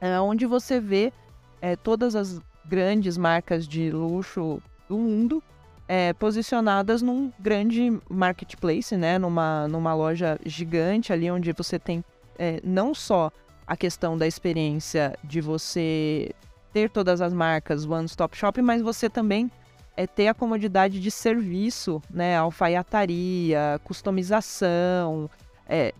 [0.02, 1.14] é, onde você vê
[1.62, 4.60] é, todas as grandes marcas de luxo
[4.90, 5.44] do mundo
[5.88, 9.20] é, posicionadas num grande marketplace, né?
[9.20, 12.04] Numa, numa loja gigante ali, onde você tem
[12.40, 13.32] é, não só
[13.68, 16.32] a questão da experiência de você
[16.74, 19.52] ter todas as marcas One Stop Shop, mas você também
[19.98, 22.38] é ter a comodidade de serviço, né?
[22.38, 25.30] Alfaiataria, customização,
[25.68, 25.94] é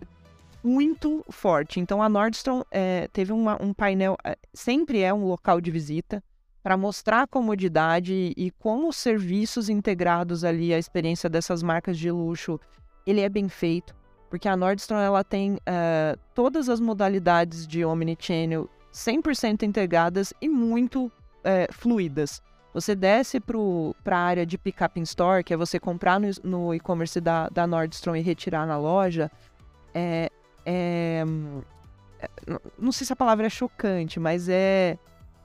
[0.62, 1.80] muito forte.
[1.80, 6.22] Então a Nordstrom é, teve uma, um painel, é, sempre é um local de visita
[6.62, 12.10] para mostrar a comodidade e como os serviços integrados ali à experiência dessas marcas de
[12.10, 12.60] luxo,
[13.06, 13.94] ele é bem feito,
[14.28, 21.06] porque a Nordstrom ela tem uh, todas as modalidades de omnichannel 100% integradas e muito
[21.06, 22.42] uh, fluidas.
[22.80, 26.74] Você desce para a área de pick-up in store, que é você comprar no, no
[26.74, 29.28] e-commerce da, da Nordstrom e retirar na loja.
[29.92, 30.30] É,
[30.64, 31.24] é,
[32.78, 34.96] não sei se a palavra é chocante, mas é,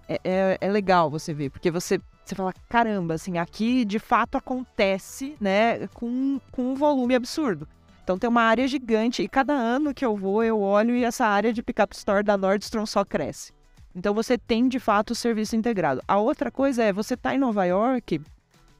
[0.08, 4.38] é, é, é legal você ver, porque você, você fala, caramba, assim, aqui de fato
[4.38, 7.67] acontece, né, com, com um volume absurdo.
[8.04, 11.26] Então tem uma área gigante e cada ano que eu vou, eu olho e essa
[11.26, 13.52] área de pick-up store da Nordstrom só cresce.
[13.95, 16.01] Então você tem de fato o serviço integrado.
[16.08, 18.21] A outra coisa é, você está em Nova York,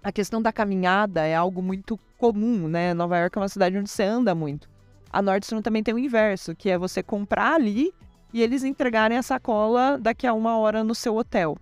[0.04, 2.94] a questão da caminhada é algo muito comum, né?
[2.94, 4.70] Nova York é uma cidade onde você anda muito.
[5.12, 7.94] A Nordstrom também tem o inverso, que é você comprar ali
[8.34, 11.56] e eles entregarem a sacola daqui a uma hora no seu hotel.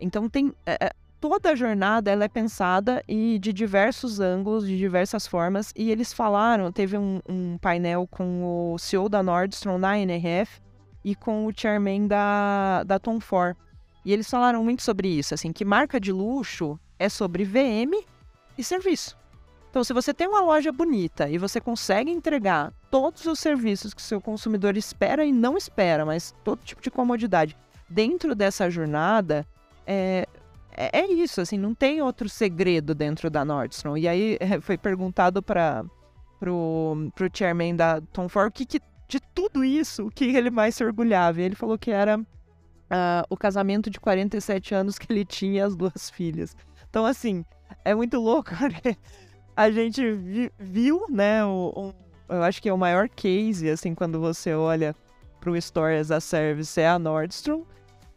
[0.00, 0.90] Então tem é, é
[1.20, 5.72] toda a jornada ela é pensada e de diversos ângulos, de diversas formas.
[5.76, 10.63] E eles falaram, teve um, um painel com o CEO da Nordstrom na NRF
[11.04, 13.56] e com o chairman da, da Tom Ford.
[14.04, 18.04] E eles falaram muito sobre isso, assim, que marca de luxo é sobre VM
[18.56, 19.16] e serviço.
[19.70, 24.00] Então, se você tem uma loja bonita e você consegue entregar todos os serviços que
[24.00, 27.56] o seu consumidor espera e não espera, mas todo tipo de comodidade
[27.88, 29.44] dentro dessa jornada,
[29.86, 30.28] é,
[30.76, 33.96] é, é isso, assim, não tem outro segredo dentro da Nordstrom.
[33.96, 35.84] E aí foi perguntado para
[36.38, 40.50] pro, pro chairman da Tom Ford o que, que de tudo isso, o que ele
[40.50, 41.40] mais se orgulhava.
[41.40, 45.60] E ele falou que era uh, o casamento de 47 anos que ele tinha e
[45.60, 46.56] as duas filhas.
[46.88, 47.44] Então, assim,
[47.84, 48.50] é muito louco,
[48.84, 48.96] né?
[49.56, 53.94] A gente vi, viu, né, o, um, eu acho que é o maior case, assim,
[53.94, 54.94] quando você olha
[55.40, 57.64] para o Store as a Service, é a Nordstrom.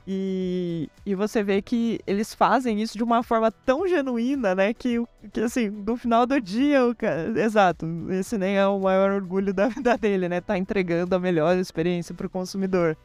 [0.09, 4.73] E, e você vê que eles fazem isso de uma forma tão genuína, né?
[4.73, 9.11] Que, que assim, no final do dia, o cara, exato, esse nem é o maior
[9.11, 10.39] orgulho da vida dele, né?
[10.39, 12.95] Tá entregando a melhor experiência para o consumidor.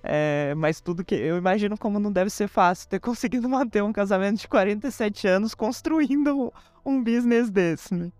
[0.00, 1.16] É, mas tudo que.
[1.16, 5.56] Eu imagino como não deve ser fácil ter conseguido manter um casamento de 47 anos
[5.56, 6.52] construindo
[6.86, 8.12] um, business desse, né?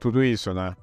[0.00, 0.74] Tudo isso, né?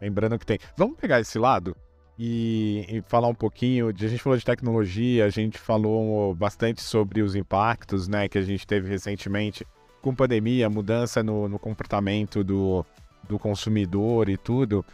[0.00, 0.58] Lembrando que tem.
[0.76, 1.76] Vamos pegar esse lado?
[2.18, 3.92] E, e, falar um pouquinho.
[3.92, 8.38] De, a gente falou de tecnologia, a gente falou bastante sobre os impactos né, que
[8.38, 9.66] a gente teve recentemente
[10.02, 12.84] com pandemia, mudança no, no comportamento do,
[13.28, 14.84] do consumidor e tudo.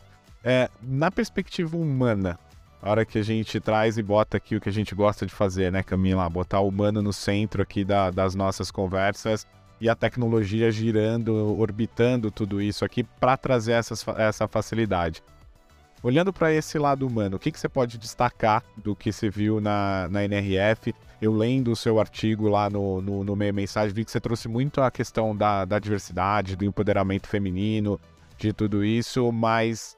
[0.42, 2.38] É, na perspectiva humana,
[2.82, 5.32] a hora que a gente traz e bota aqui o que a gente gosta de
[5.32, 6.28] fazer, né, Camila?
[6.28, 9.46] Botar o humano no centro aqui da, das nossas conversas
[9.80, 15.22] e a tecnologia girando, orbitando tudo isso aqui para trazer essas, essa facilidade.
[16.04, 19.58] Olhando para esse lado humano, o que, que você pode destacar do que você viu
[19.58, 20.94] na, na NRF?
[21.18, 24.46] Eu lendo o seu artigo lá no, no, no meio mensagem, vi que você trouxe
[24.46, 27.98] muito a questão da, da diversidade, do empoderamento feminino,
[28.36, 29.96] de tudo isso, mas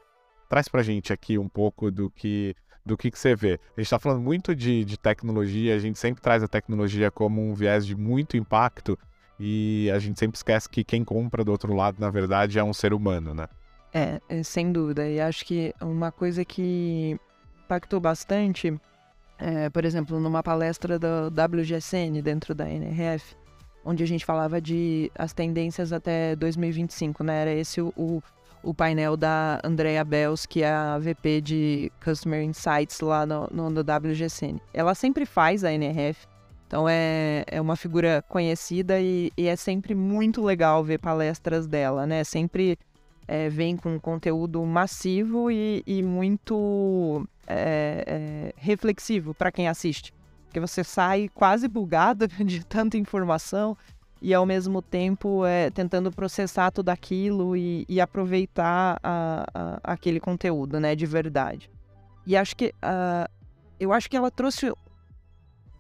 [0.49, 2.55] traz para a gente aqui um pouco do que
[2.85, 3.55] do que, que você vê.
[3.77, 7.43] A gente está falando muito de, de tecnologia, a gente sempre traz a tecnologia como
[7.43, 8.97] um viés de muito impacto
[9.41, 12.73] e a gente sempre esquece que quem compra do outro lado, na verdade, é um
[12.73, 13.49] ser humano, né?
[13.97, 15.09] É, é, sem dúvida.
[15.09, 17.19] E acho que uma coisa que
[17.65, 18.79] impactou bastante,
[19.39, 23.35] é, por exemplo, numa palestra do WGSN dentro da NRF,
[23.83, 27.41] onde a gente falava de as tendências até 2025, né?
[27.41, 28.23] Era esse o, o,
[28.63, 33.71] o painel da Andrea Bells, que é a VP de Customer Insights lá no, no,
[33.71, 34.61] no WGSN.
[34.75, 36.27] Ela sempre faz a NRF,
[36.67, 42.07] então é, é uma figura conhecida e, e, é sempre muito legal ver palestras dela,
[42.07, 42.25] né?
[42.25, 42.79] Sempre
[43.29, 50.13] é, vem com conteúdo massivo e, e muito é, é, reflexivo para quem assiste.
[50.45, 53.77] Porque você sai quase bugado de tanta informação
[54.23, 60.21] e ao mesmo tempo é, tentando processar tudo aquilo e, e aproveitar a, a, aquele
[60.21, 61.71] conteúdo, né, de verdade.
[62.27, 63.31] E acho que uh,
[63.79, 64.73] eu acho que ela trouxe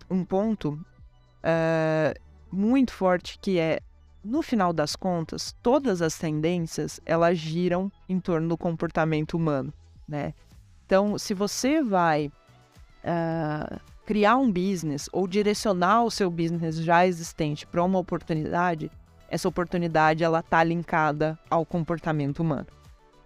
[0.08, 2.20] um ponto uh,
[2.52, 3.80] muito forte que é
[4.26, 9.72] no final das contas, todas as tendências elas giram em torno do comportamento humano,
[10.06, 10.34] né?
[10.84, 17.66] Então, se você vai uh, criar um business ou direcionar o seu business já existente
[17.66, 18.90] para uma oportunidade,
[19.28, 22.66] essa oportunidade ela tá linkada ao comportamento humano.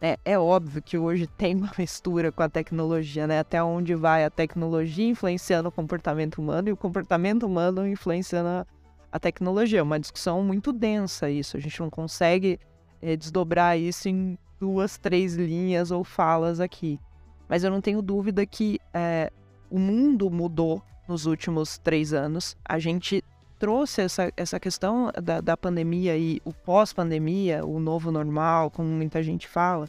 [0.03, 3.41] É, é óbvio que hoje tem uma mistura com a tecnologia, né?
[3.41, 8.67] Até onde vai a tecnologia influenciando o comportamento humano e o comportamento humano influenciando
[9.11, 9.81] a, tecnologia.
[9.81, 11.57] É uma discussão muito densa isso.
[11.57, 12.59] A gente não consegue
[13.01, 17.01] é, desdobrar isso em duas, três linhas ou falas aqui.
[17.49, 19.33] Mas eu não tenho dúvida que é,
[19.71, 22.57] o mundo mudou nos últimos três anos.
[22.65, 23.25] A gente
[23.59, 29.23] trouxe essa, essa questão da, da pandemia e o pós-pandemia, o novo normal, como muita
[29.23, 29.89] gente fala,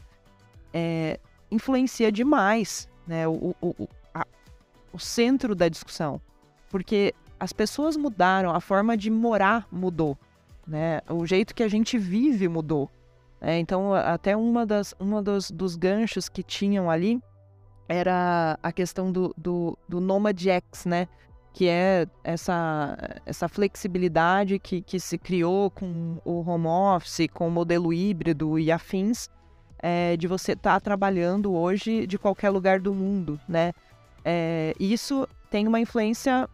[0.74, 1.20] é,
[1.50, 4.26] influencia demais né, o, o, a,
[4.92, 6.22] o centro da discussão.
[6.70, 10.16] Porque as pessoas mudaram, a forma de morar mudou,
[10.68, 11.02] né?
[11.10, 12.88] O jeito que a gente vive mudou.
[13.42, 13.58] Né?
[13.58, 17.20] Então, até uma das, uma dos, dos ganchos que tinham ali
[17.90, 21.08] era a questão do, do, do Nomad X, né?
[21.52, 27.52] que é essa, essa flexibilidade que, que se criou com o home office, com o
[27.52, 29.32] modelo híbrido e afins,
[29.80, 33.74] é, de você estar tá trabalhando hoje de qualquer lugar do mundo, né?
[34.24, 36.48] É, isso tem uma influência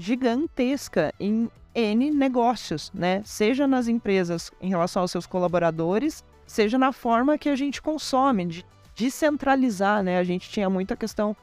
[0.00, 3.22] gigantesca em N negócios, né?
[3.24, 8.46] Seja nas empresas em relação aos seus colaboradores, seja na forma que a gente consome,
[8.46, 10.18] de descentralizar, né?
[10.18, 11.36] A gente tinha muita questão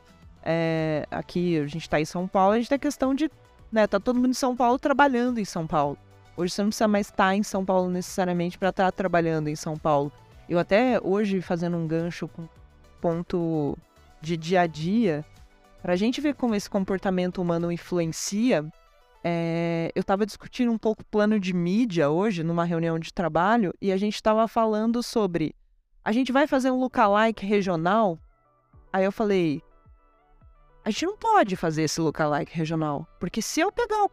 [0.43, 3.29] é, aqui a gente está em São Paulo, a gente tem a questão de,
[3.69, 5.97] né, tá todo mundo em São Paulo trabalhando em São Paulo.
[6.37, 9.49] Hoje você não precisa mais estar tá em São Paulo necessariamente para estar tá trabalhando
[9.49, 10.11] em São Paulo.
[10.47, 12.47] Eu até hoje fazendo um gancho com
[13.01, 13.77] ponto
[14.21, 15.25] de dia a dia,
[15.87, 18.69] para a gente ver como esse comportamento humano influencia,
[19.23, 23.89] é, eu estava discutindo um pouco plano de mídia hoje, numa reunião de trabalho, e
[23.93, 25.55] a gente estava falando sobre
[26.03, 28.19] a gente vai fazer um lookalike regional.
[28.91, 29.63] Aí eu falei,
[30.83, 33.07] a gente não pode fazer esse lookalike regional.
[33.17, 34.11] Porque se eu pegar o,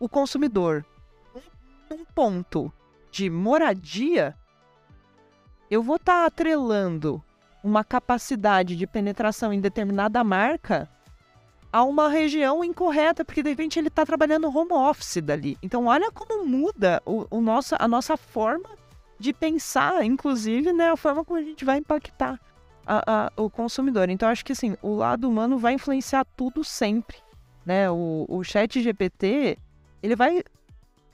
[0.00, 0.84] o consumidor
[1.88, 2.72] num ponto
[3.08, 4.36] de moradia,
[5.70, 7.22] eu vou estar tá atrelando
[7.62, 10.88] uma capacidade de penetração em determinada marca
[11.72, 15.56] a uma região incorreta, porque de repente ele está trabalhando home office dali.
[15.62, 18.68] Então, olha como muda o, o nosso, a nossa forma
[19.18, 22.38] de pensar, inclusive, né, a forma como a gente vai impactar
[22.86, 24.10] a, a, o consumidor.
[24.10, 27.16] Então, acho que assim, o lado humano vai influenciar tudo sempre.
[27.64, 27.90] Né?
[27.90, 29.56] O, o chat GPT,
[30.02, 30.42] ele vai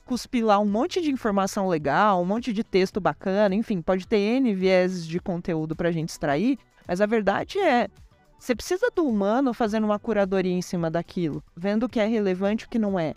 [0.09, 4.17] cuspir lá um monte de informação legal, um monte de texto bacana, enfim, pode ter
[4.17, 6.57] N vieses de conteúdo para a gente extrair,
[6.87, 7.87] mas a verdade é,
[8.39, 12.63] você precisa do humano fazendo uma curadoria em cima daquilo, vendo o que é relevante
[12.63, 13.13] e o que não é.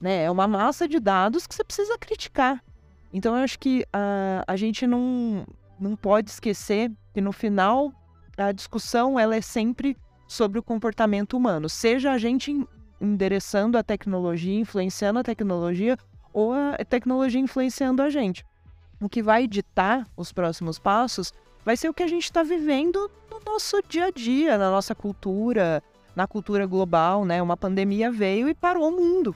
[0.00, 0.22] Né?
[0.22, 2.62] É uma massa de dados que você precisa criticar.
[3.12, 5.44] Então eu acho que uh, a gente não,
[5.80, 7.92] não pode esquecer que no final
[8.36, 9.96] a discussão ela é sempre
[10.28, 12.64] sobre o comportamento humano, seja a gente
[13.00, 15.98] endereçando a tecnologia, influenciando a tecnologia,
[16.38, 18.46] ou a tecnologia influenciando a gente.
[19.00, 21.32] O que vai ditar os próximos passos
[21.64, 24.94] vai ser o que a gente está vivendo no nosso dia a dia, na nossa
[24.94, 25.82] cultura,
[26.14, 27.42] na cultura global, né?
[27.42, 29.34] Uma pandemia veio e parou o mundo.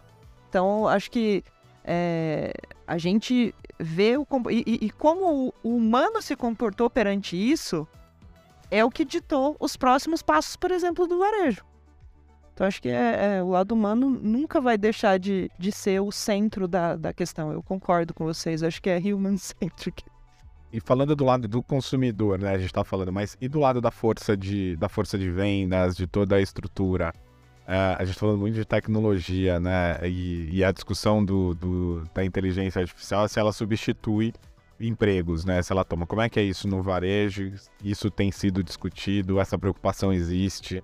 [0.49, 1.43] Então, acho que
[1.85, 2.53] é,
[2.87, 7.87] a gente vê o, e, e como o humano se comportou perante isso
[8.71, 11.65] é o que ditou os próximos passos, por exemplo, do varejo.
[12.55, 16.13] Então, acho que é, é, o lado humano nunca vai deixar de, de ser o
[16.13, 17.51] centro da, da questão.
[17.51, 20.05] Eu concordo com vocês, acho que é human-centric.
[20.75, 23.79] E falando do lado do consumidor, né, a gente está falando, mas e do lado
[23.79, 27.13] da força de, da força de vendas, de toda a estrutura?
[27.67, 29.99] É, a gente tá falando muito de tecnologia, né?
[30.03, 34.33] E, e a discussão do, do, da inteligência artificial, se ela substitui
[34.81, 35.63] empregos, né?
[35.63, 37.53] Se ela toma, como é que é isso no varejo?
[37.85, 39.39] Isso tem sido discutido?
[39.39, 40.83] Essa preocupação existe?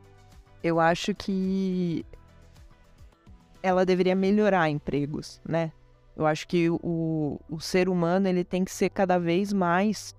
[0.62, 2.04] Eu acho que
[3.62, 5.72] ela deveria melhorar empregos, né?
[6.16, 10.14] Eu acho que o, o ser humano ele tem que ser cada vez mais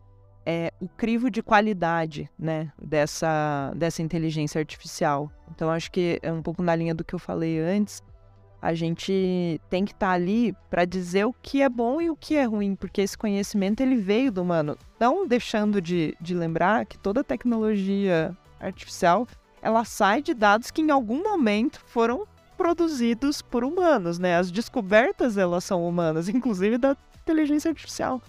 [0.46, 5.30] é, o crivo de qualidade, né, dessa, dessa inteligência artificial.
[5.52, 8.02] Então acho que é um pouco na linha do que eu falei antes.
[8.62, 12.16] A gente tem que estar tá ali para dizer o que é bom e o
[12.16, 14.78] que é ruim, porque esse conhecimento ele veio do humano.
[15.00, 19.28] Não deixando de, de lembrar que toda tecnologia artificial
[19.62, 24.38] ela sai de dados que em algum momento foram produzidos por humanos, né?
[24.38, 28.22] As descobertas elas são humanas, inclusive da inteligência artificial.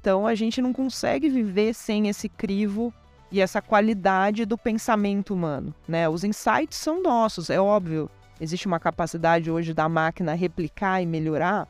[0.00, 2.92] Então a gente não consegue viver sem esse crivo
[3.30, 6.08] e essa qualidade do pensamento humano, né?
[6.08, 8.10] Os insights são nossos, é óbvio.
[8.40, 11.68] Existe uma capacidade hoje da máquina replicar e melhorar,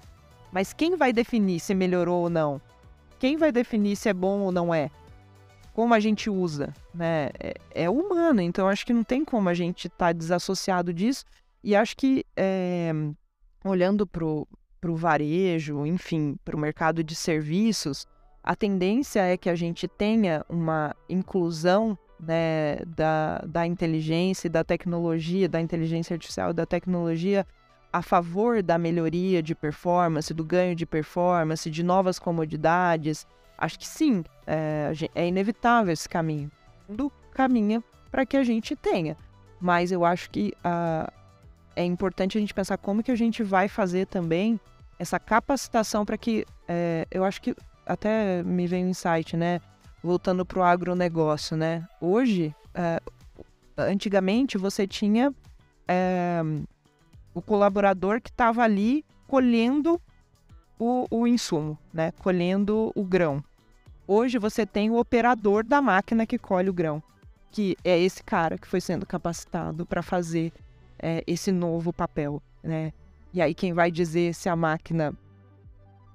[0.50, 2.60] mas quem vai definir se melhorou ou não?
[3.18, 4.90] Quem vai definir se é bom ou não é?
[5.72, 7.30] Como a gente usa, né?
[7.38, 7.54] É,
[7.84, 11.24] é humano, então acho que não tem como a gente estar tá desassociado disso
[11.64, 12.92] e acho que, é,
[13.64, 18.06] olhando para o varejo, enfim, para o mercado de serviços,
[18.42, 24.64] a tendência é que a gente tenha uma inclusão né, da, da inteligência e da
[24.64, 27.46] tecnologia, da inteligência artificial e da tecnologia
[27.92, 33.26] a favor da melhoria de performance, do ganho de performance, de novas comodidades.
[33.62, 36.50] Acho que sim, é, é inevitável esse caminho.
[36.88, 39.16] Do caminho para que a gente tenha.
[39.60, 41.08] Mas eu acho que a,
[41.76, 44.58] é importante a gente pensar como que a gente vai fazer também
[44.98, 47.54] essa capacitação para que, é, eu acho que
[47.86, 49.60] até me vem um insight, né?
[50.02, 51.86] Voltando para o agronegócio, né?
[52.00, 53.00] Hoje, é,
[53.78, 55.32] antigamente você tinha
[55.86, 56.40] é,
[57.32, 60.02] o colaborador que estava ali colhendo
[60.80, 62.10] o, o insumo, né?
[62.18, 63.40] Colhendo o grão.
[64.06, 67.02] Hoje você tem o operador da máquina que colhe o grão,
[67.50, 70.52] que é esse cara que foi sendo capacitado para fazer
[70.98, 72.92] é, esse novo papel, né?
[73.32, 75.14] E aí quem vai dizer se a máquina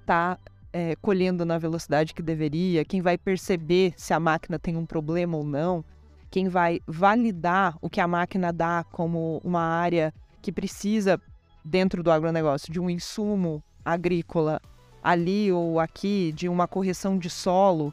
[0.00, 0.38] está
[0.72, 5.36] é, colhendo na velocidade que deveria, quem vai perceber se a máquina tem um problema
[5.36, 5.84] ou não,
[6.30, 10.12] quem vai validar o que a máquina dá como uma área
[10.42, 11.20] que precisa,
[11.64, 14.60] dentro do agronegócio, de um insumo agrícola
[15.02, 17.92] ali ou aqui, de uma correção de solo,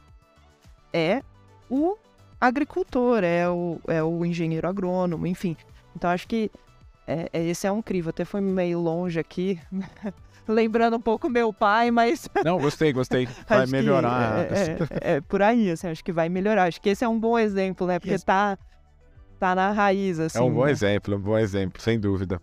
[0.92, 1.22] é
[1.70, 1.96] o
[2.40, 5.56] agricultor, é o, é o engenheiro agrônomo, enfim.
[5.94, 6.50] Então acho que
[7.06, 9.60] é, é, esse é um crivo, até foi meio longe aqui,
[10.48, 12.28] lembrando um pouco meu pai, mas.
[12.44, 13.28] Não, gostei, gostei.
[13.48, 14.46] Vai melhorar.
[14.50, 16.64] É, é, é, por aí, assim, acho que vai melhorar.
[16.64, 17.98] Acho que esse é um bom exemplo, né?
[17.98, 18.26] Porque Isso.
[18.26, 18.58] tá,
[19.38, 20.38] tá na raiz, assim.
[20.38, 20.70] É um bom né?
[20.70, 22.40] exemplo, um bom exemplo, sem dúvida.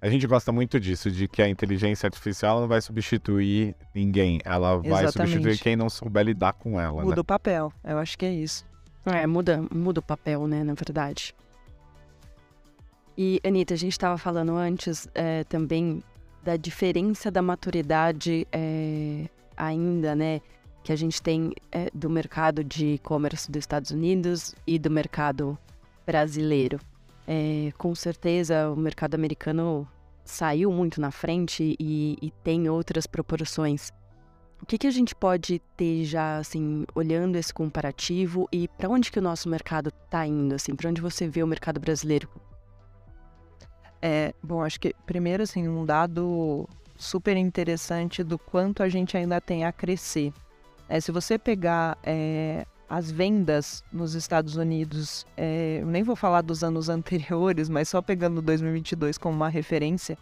[0.00, 4.40] A gente gosta muito disso, de que a inteligência artificial não vai substituir ninguém.
[4.44, 5.32] Ela vai Exatamente.
[5.32, 7.02] substituir quem não souber lidar com ela.
[7.02, 7.20] Muda né?
[7.20, 8.64] o papel, eu acho que é isso.
[9.04, 11.34] É, muda, muda o papel, né, na verdade.
[13.16, 16.00] E, Anitta, a gente estava falando antes é, também
[16.44, 19.24] da diferença da maturidade é,
[19.56, 20.40] ainda, né?
[20.84, 25.58] Que a gente tem é, do mercado de e-commerce dos Estados Unidos e do mercado
[26.06, 26.78] brasileiro.
[27.30, 29.86] É, com certeza o mercado americano
[30.24, 33.90] saiu muito na frente e, e tem outras proporções.
[34.62, 39.12] O que, que a gente pode ter já, assim, olhando esse comparativo e para onde
[39.12, 42.28] que o nosso mercado está indo, assim, para onde você vê o mercado brasileiro
[44.00, 49.40] é, bom, acho que primeiro assim, um dado super interessante do quanto a gente ainda
[49.40, 50.32] tem a crescer.
[50.88, 56.42] É, se você pegar é, as vendas nos Estados Unidos, é, eu nem vou falar
[56.42, 60.16] dos anos anteriores, mas só pegando 2022 como uma referência,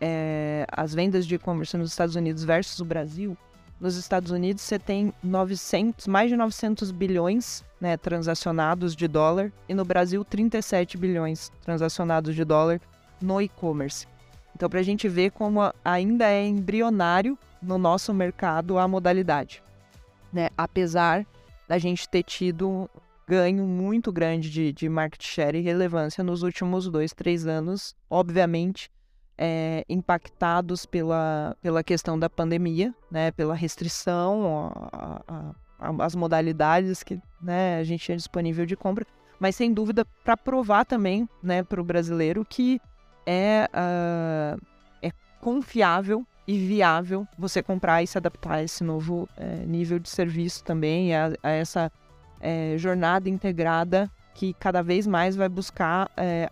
[0.00, 3.36] é, as vendas de e-commerce nos Estados Unidos versus o Brasil,
[3.80, 9.74] nos Estados Unidos você tem 900, mais de 900 bilhões né, transacionados de dólar e
[9.74, 12.80] no Brasil 37 bilhões transacionados de dólar
[13.20, 14.06] no e-commerce.
[14.54, 19.62] Então, para a gente ver como ainda é embrionário no nosso mercado a modalidade,
[20.32, 20.48] né?
[20.56, 21.24] Apesar
[21.68, 22.88] da gente ter tido um
[23.28, 28.90] ganho muito grande de, de market share e relevância nos últimos dois, três anos, obviamente
[29.38, 33.30] é, impactados pela, pela questão da pandemia, né?
[33.30, 39.06] Pela restrição, a, a, a, as modalidades que né, a gente tinha disponível de compra,
[39.38, 42.80] mas sem dúvida para provar também, né, para o brasileiro que
[43.24, 44.60] é, uh,
[45.00, 50.08] é confiável e viável você comprar e se adaptar a esse novo é, nível de
[50.08, 51.92] serviço também, a, a essa
[52.40, 56.50] é, jornada integrada que cada vez mais vai buscar é,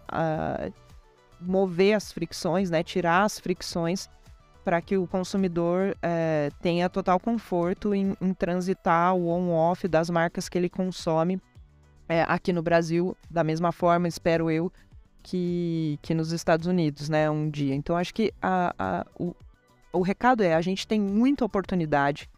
[1.40, 4.10] mover as fricções, né, tirar as fricções
[4.62, 5.96] para que o consumidor
[6.60, 11.40] tenha total conforto em, em transitar o on-off das marcas que ele consome
[12.26, 14.72] aqui no Brasil, da mesma forma, espero eu,
[15.22, 17.76] que, que nos Estados Unidos, né, um dia.
[17.76, 19.36] Então, acho que a, a, o,
[19.96, 22.28] o recado é, a gente tem muita oportunidade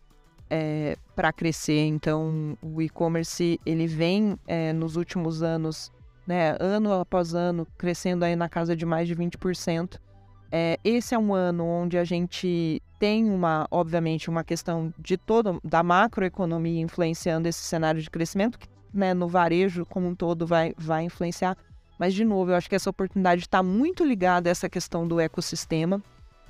[0.51, 5.93] é, para crescer, então o e-commerce, ele vem é, nos últimos anos,
[6.27, 9.99] né, ano após ano, crescendo aí na casa de mais de 20%.
[10.51, 15.59] É, esse é um ano onde a gente tem uma, obviamente, uma questão de toda
[15.63, 20.73] da macroeconomia influenciando esse cenário de crescimento, que né, no varejo como um todo vai,
[20.79, 21.57] vai influenciar.
[21.99, 25.21] Mas, de novo, eu acho que essa oportunidade está muito ligada a essa questão do
[25.21, 26.03] ecossistema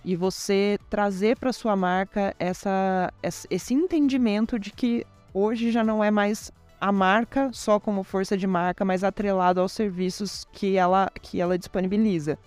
[0.05, 6.11] e você trazer para sua marca essa, esse entendimento de que hoje já não é
[6.11, 11.41] mais a marca só como força de marca, mas atrelado aos serviços que ela, que
[11.41, 12.39] ela disponibiliza.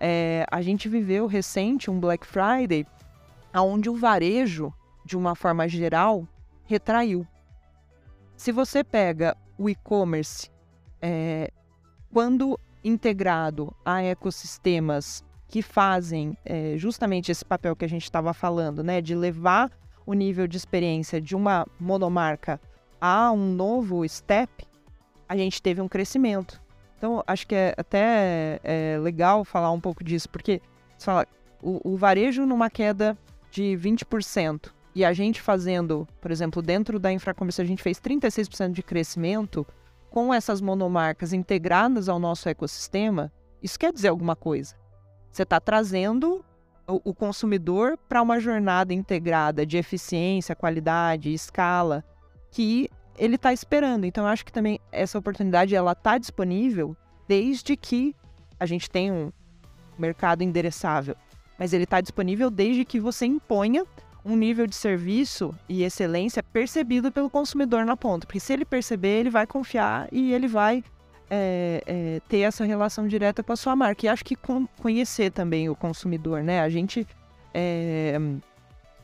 [0.00, 2.86] É, a gente viveu recente um Black Friday
[3.54, 4.72] onde o varejo,
[5.04, 6.26] de uma forma geral,
[6.64, 7.26] retraiu.
[8.36, 10.50] Se você pega o e-commerce,
[11.00, 11.50] é,
[12.12, 18.82] quando integrado a ecossistemas que fazem é, justamente esse papel que a gente estava falando,
[18.82, 19.70] né, de levar
[20.06, 22.60] o nível de experiência de uma monomarca
[23.00, 24.66] a um novo step,
[25.28, 26.60] a gente teve um crescimento.
[26.96, 30.60] Então, acho que é até é, legal falar um pouco disso, porque
[30.96, 31.26] você fala,
[31.62, 33.16] o, o varejo numa queda
[33.50, 38.70] de 20%, e a gente fazendo, por exemplo, dentro da Infracommerce, a gente fez 36%
[38.70, 39.66] de crescimento
[40.08, 44.76] com essas monomarcas integradas ao nosso ecossistema, isso quer dizer alguma coisa.
[45.34, 46.44] Você está trazendo
[46.86, 52.04] o, o consumidor para uma jornada integrada de eficiência, qualidade, escala,
[52.52, 54.04] que ele está esperando.
[54.04, 58.14] Então, eu acho que também essa oportunidade ela está disponível desde que
[58.60, 59.32] a gente tenha um
[59.98, 61.16] mercado endereçável.
[61.58, 63.84] Mas ele está disponível desde que você imponha
[64.24, 68.24] um nível de serviço e excelência percebido pelo consumidor na ponta.
[68.24, 70.84] Porque se ele perceber, ele vai confiar e ele vai
[71.36, 74.06] é, é, ter essa relação direta com a sua marca.
[74.06, 76.60] E acho que com, conhecer também o consumidor, né?
[76.60, 77.06] A gente
[77.52, 78.16] é,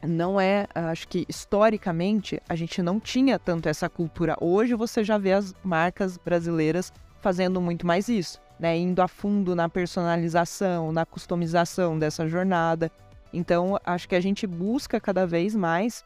[0.07, 4.37] não é, acho que historicamente a gente não tinha tanto essa cultura.
[4.41, 8.79] Hoje você já vê as marcas brasileiras fazendo muito mais isso, né?
[8.79, 12.93] Indo a fundo na personalização, na customização dessa jornada.
[13.33, 16.05] Então, acho que a gente busca cada vez mais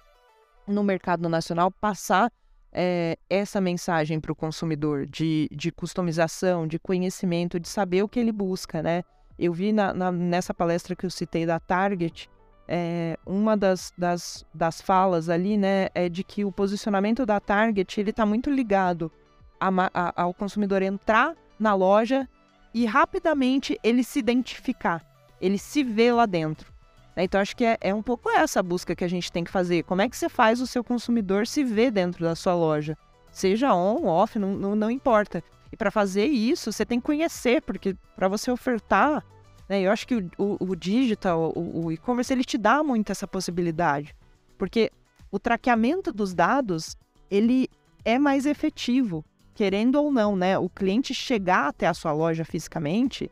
[0.66, 2.32] no mercado nacional passar
[2.74, 8.18] é, essa mensagem para o consumidor de, de customização, de conhecimento, de saber o que
[8.18, 9.04] ele busca, né?
[9.38, 12.28] Eu vi na, na, nessa palestra que eu citei da Target,
[12.66, 18.00] é, uma das, das, das falas ali, né, é de que o posicionamento da Target
[18.00, 19.12] ele está muito ligado
[19.60, 22.28] a, a, ao consumidor entrar na loja
[22.72, 25.04] e rapidamente ele se identificar,
[25.40, 26.73] ele se vê lá dentro.
[27.16, 27.24] Né?
[27.24, 29.84] Então, acho que é, é um pouco essa busca que a gente tem que fazer.
[29.84, 32.96] Como é que você faz o seu consumidor se ver dentro da sua loja?
[33.30, 35.42] Seja on, off, não, não, não importa.
[35.72, 39.24] E para fazer isso, você tem que conhecer, porque para você ofertar,
[39.68, 43.10] né, eu acho que o, o, o digital, o, o e-commerce, ele te dá muito
[43.10, 44.14] essa possibilidade.
[44.56, 44.90] Porque
[45.32, 46.96] o traqueamento dos dados,
[47.28, 47.68] ele
[48.04, 50.56] é mais efetivo, querendo ou não, né?
[50.58, 53.28] O cliente chegar até a sua loja fisicamente,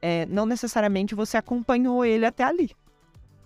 [0.00, 2.70] é, não necessariamente você acompanhou ele até ali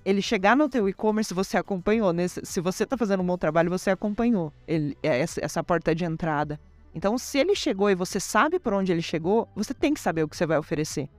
[0.07, 2.13] ele chegar no teu e-commerce, você acompanhou.
[2.13, 5.93] Nesse, se você está fazendo um bom trabalho, você acompanhou ele, é essa, essa porta
[5.93, 6.61] de entrada.
[6.95, 10.23] Então, se ele chegou e você sabe por onde ele chegou, você tem que saber
[10.23, 11.11] o que você vai oferecer.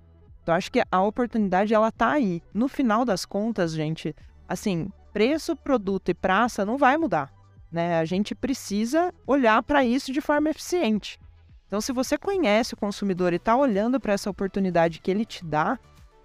[0.41, 2.41] Então, acho que a oportunidade, ela tá aí.
[2.53, 4.15] No final das contas, gente,
[4.47, 7.29] assim, preço, produto e praça não vai mudar.
[7.69, 7.99] Né?
[7.99, 11.19] A gente precisa olhar para isso de forma eficiente.
[11.67, 15.43] Então, se você conhece o consumidor e está olhando para essa oportunidade que ele te
[15.43, 15.77] dá,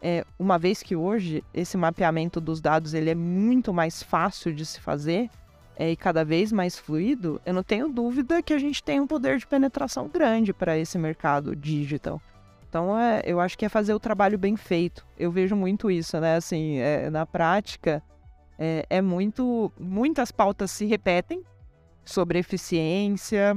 [0.02, 4.66] é, uma vez que hoje esse mapeamento dos dados ele é muito mais fácil de
[4.66, 5.30] se fazer
[5.76, 9.06] é, e cada vez mais fluido, eu não tenho dúvida que a gente tem um
[9.06, 12.20] poder de penetração grande para esse mercado digital.
[12.68, 15.06] Então, é, eu acho que é fazer o trabalho bem feito.
[15.18, 16.36] Eu vejo muito isso, né?
[16.36, 18.02] Assim, é, na prática,
[18.58, 19.70] é, é muito.
[19.78, 21.42] Muitas pautas se repetem
[22.04, 23.56] sobre eficiência,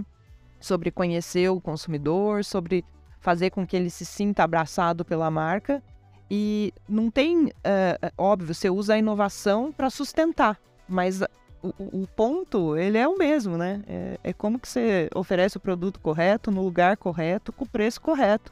[0.59, 2.83] sobre conhecer o consumidor, sobre
[3.19, 5.81] fazer com que ele se sinta abraçado pela marca.
[6.29, 11.21] E não tem, é, óbvio, você usa a inovação para sustentar, mas
[11.61, 13.81] o, o, ponto, ele é o mesmo, né?
[13.87, 18.01] É, é, como que você oferece o produto correto, no lugar correto, com o preço
[18.01, 18.51] correto.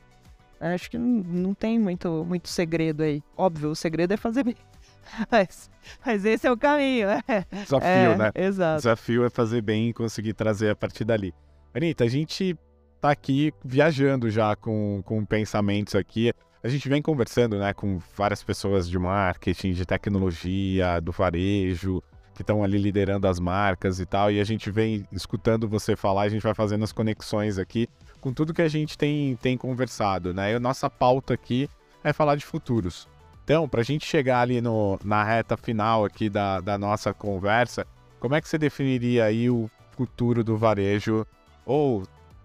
[0.60, 3.22] Acho que não, não tem muito, muito segredo aí.
[3.36, 4.56] Óbvio, o segredo é fazer bem.
[5.30, 5.70] Mas,
[6.06, 7.22] mas esse é o caminho, né?
[7.52, 8.32] Desafio, é, né?
[8.34, 8.78] Exato.
[8.78, 11.34] Desafio é fazer bem e conseguir trazer a partir dali.
[11.74, 12.58] Anitta, a gente
[13.02, 16.32] tá aqui viajando já com, com pensamentos aqui
[16.64, 22.02] a gente vem conversando né, com várias pessoas de marketing, de tecnologia, do varejo,
[22.34, 26.24] que estão ali liderando as marcas e tal, e a gente vem escutando você falar,
[26.24, 27.88] a gente vai fazendo as conexões aqui
[28.22, 30.54] com tudo que a gente tem, tem conversado, né?
[30.54, 31.70] E a nossa pauta aqui
[32.02, 33.08] é falar de futuros.
[33.44, 37.86] Então, para a gente chegar ali no, na reta final aqui da, da nossa conversa,
[38.22, 41.28] como é que você definiria aí o futuro do varejo,
[41.66, 42.04] ou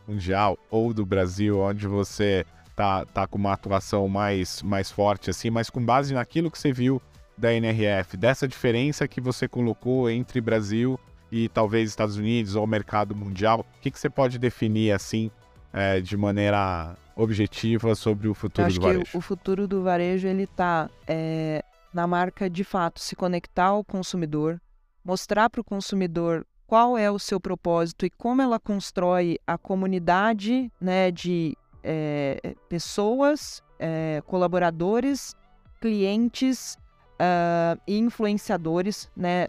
[0.08, 2.44] mundial, ou do Brasil, onde você
[2.78, 6.72] tá, tá com uma atuação mais, mais forte, assim, mas com base naquilo que você
[6.72, 7.02] viu
[7.36, 10.98] da NRF, dessa diferença que você colocou entre Brasil
[11.30, 15.28] e talvez Estados Unidos ou mercado mundial, o que, que você pode definir assim
[15.72, 19.04] é, de maneira objetiva sobre o futuro Eu acho do varejo?
[19.10, 23.82] Que o futuro do varejo ele está é, na marca de fato se conectar ao
[23.82, 24.60] consumidor,
[25.04, 30.70] mostrar para o consumidor qual é o seu propósito e como ela constrói a comunidade
[30.80, 31.56] né, de
[31.90, 35.34] é, pessoas, é, colaboradores,
[35.80, 36.76] clientes
[37.14, 39.48] uh, e influenciadores, né?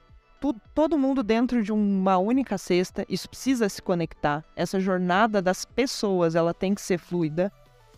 [0.73, 4.41] Todo mundo dentro de uma única cesta, isso precisa se conectar.
[4.55, 7.51] Essa jornada das pessoas, ela tem que ser fluida,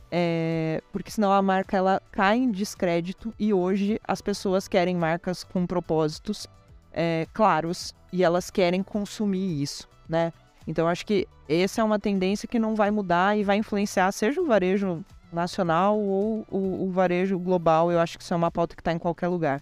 [0.09, 5.43] é, porque senão a marca ela cai em descrédito e hoje as pessoas querem marcas
[5.43, 6.47] com propósitos
[6.91, 10.33] é, claros e elas querem consumir isso, né?
[10.67, 14.41] Então acho que essa é uma tendência que não vai mudar e vai influenciar seja
[14.41, 17.91] o varejo nacional ou o, o varejo global.
[17.91, 19.61] Eu acho que isso é uma pauta que está em qualquer lugar.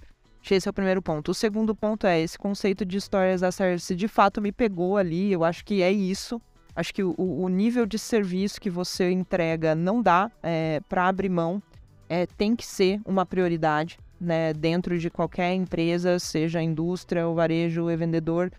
[0.49, 1.29] Esse é o primeiro ponto.
[1.29, 5.31] O segundo ponto é esse conceito de histórias a service de fato me pegou ali.
[5.31, 6.41] Eu acho que é isso.
[6.75, 11.29] Acho que o, o nível de serviço que você entrega não dá é, para abrir
[11.29, 11.61] mão.
[12.07, 17.83] É, tem que ser uma prioridade né, dentro de qualquer empresa, seja indústria, ou varejo,
[17.83, 18.51] ou vendedor.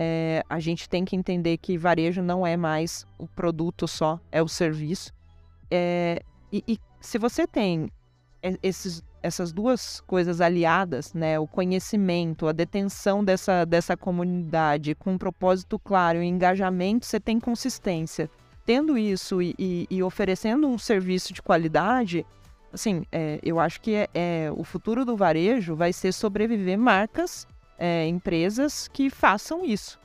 [0.00, 4.40] É, a gente tem que entender que varejo não é mais o produto só, é
[4.40, 5.12] o serviço.
[5.68, 6.22] É,
[6.52, 7.90] e, e se você tem
[8.62, 15.18] esses, essas duas coisas aliadas, né, o conhecimento, a detenção dessa, dessa comunidade com um
[15.18, 18.30] propósito claro, o engajamento, você tem consistência.
[18.64, 22.24] Tendo isso e, e, e oferecendo um serviço de qualidade,
[22.72, 27.48] assim, é, eu acho que é, é, o futuro do varejo vai ser sobreviver marcas,
[27.78, 29.98] é, empresas que façam isso.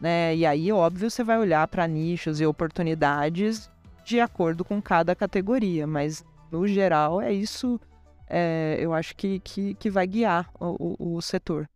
[0.00, 0.36] Né?
[0.36, 3.70] E aí, óbvio, você vai olhar para nichos e oportunidades
[4.04, 7.80] de acordo com cada categoria, mas no geral é isso,
[8.28, 11.68] é, eu acho que, que, que vai guiar o, o, o setor.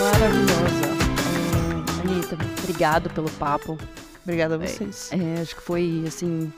[0.00, 0.86] Maravilhosa.
[1.28, 3.78] É, Anitta, obrigado pelo papo.
[4.22, 5.10] Obrigada a vocês.
[5.12, 6.52] É, acho que foi, assim,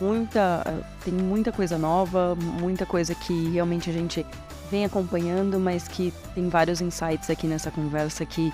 [0.00, 0.84] muita.
[1.04, 4.24] Tem muita coisa nova, muita coisa que realmente a gente
[4.70, 8.52] vem acompanhando, mas que tem vários insights aqui nessa conversa que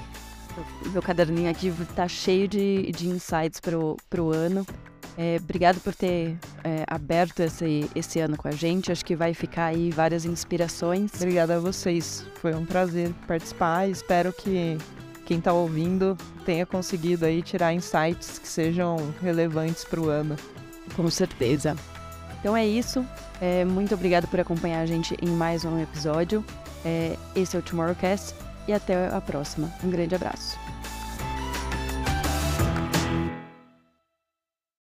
[0.92, 4.66] meu caderninho aqui tá cheio de, de insights pro, pro ano.
[5.16, 8.90] É, obrigado por ter é, aberto esse, esse ano com a gente.
[8.90, 11.12] Acho que vai ficar aí várias inspirações.
[11.16, 12.24] Obrigada a vocês.
[12.40, 13.88] Foi um prazer participar.
[13.88, 14.76] Espero que
[15.24, 20.36] quem está ouvindo tenha conseguido aí tirar insights que sejam relevantes para o ano.
[20.94, 21.76] Com certeza.
[22.38, 23.04] Então é isso.
[23.40, 26.44] É, muito obrigado por acompanhar a gente em mais um episódio.
[26.84, 28.34] É, esse é o Tomorrowcast
[28.68, 29.72] e até a próxima.
[29.82, 30.58] Um grande abraço.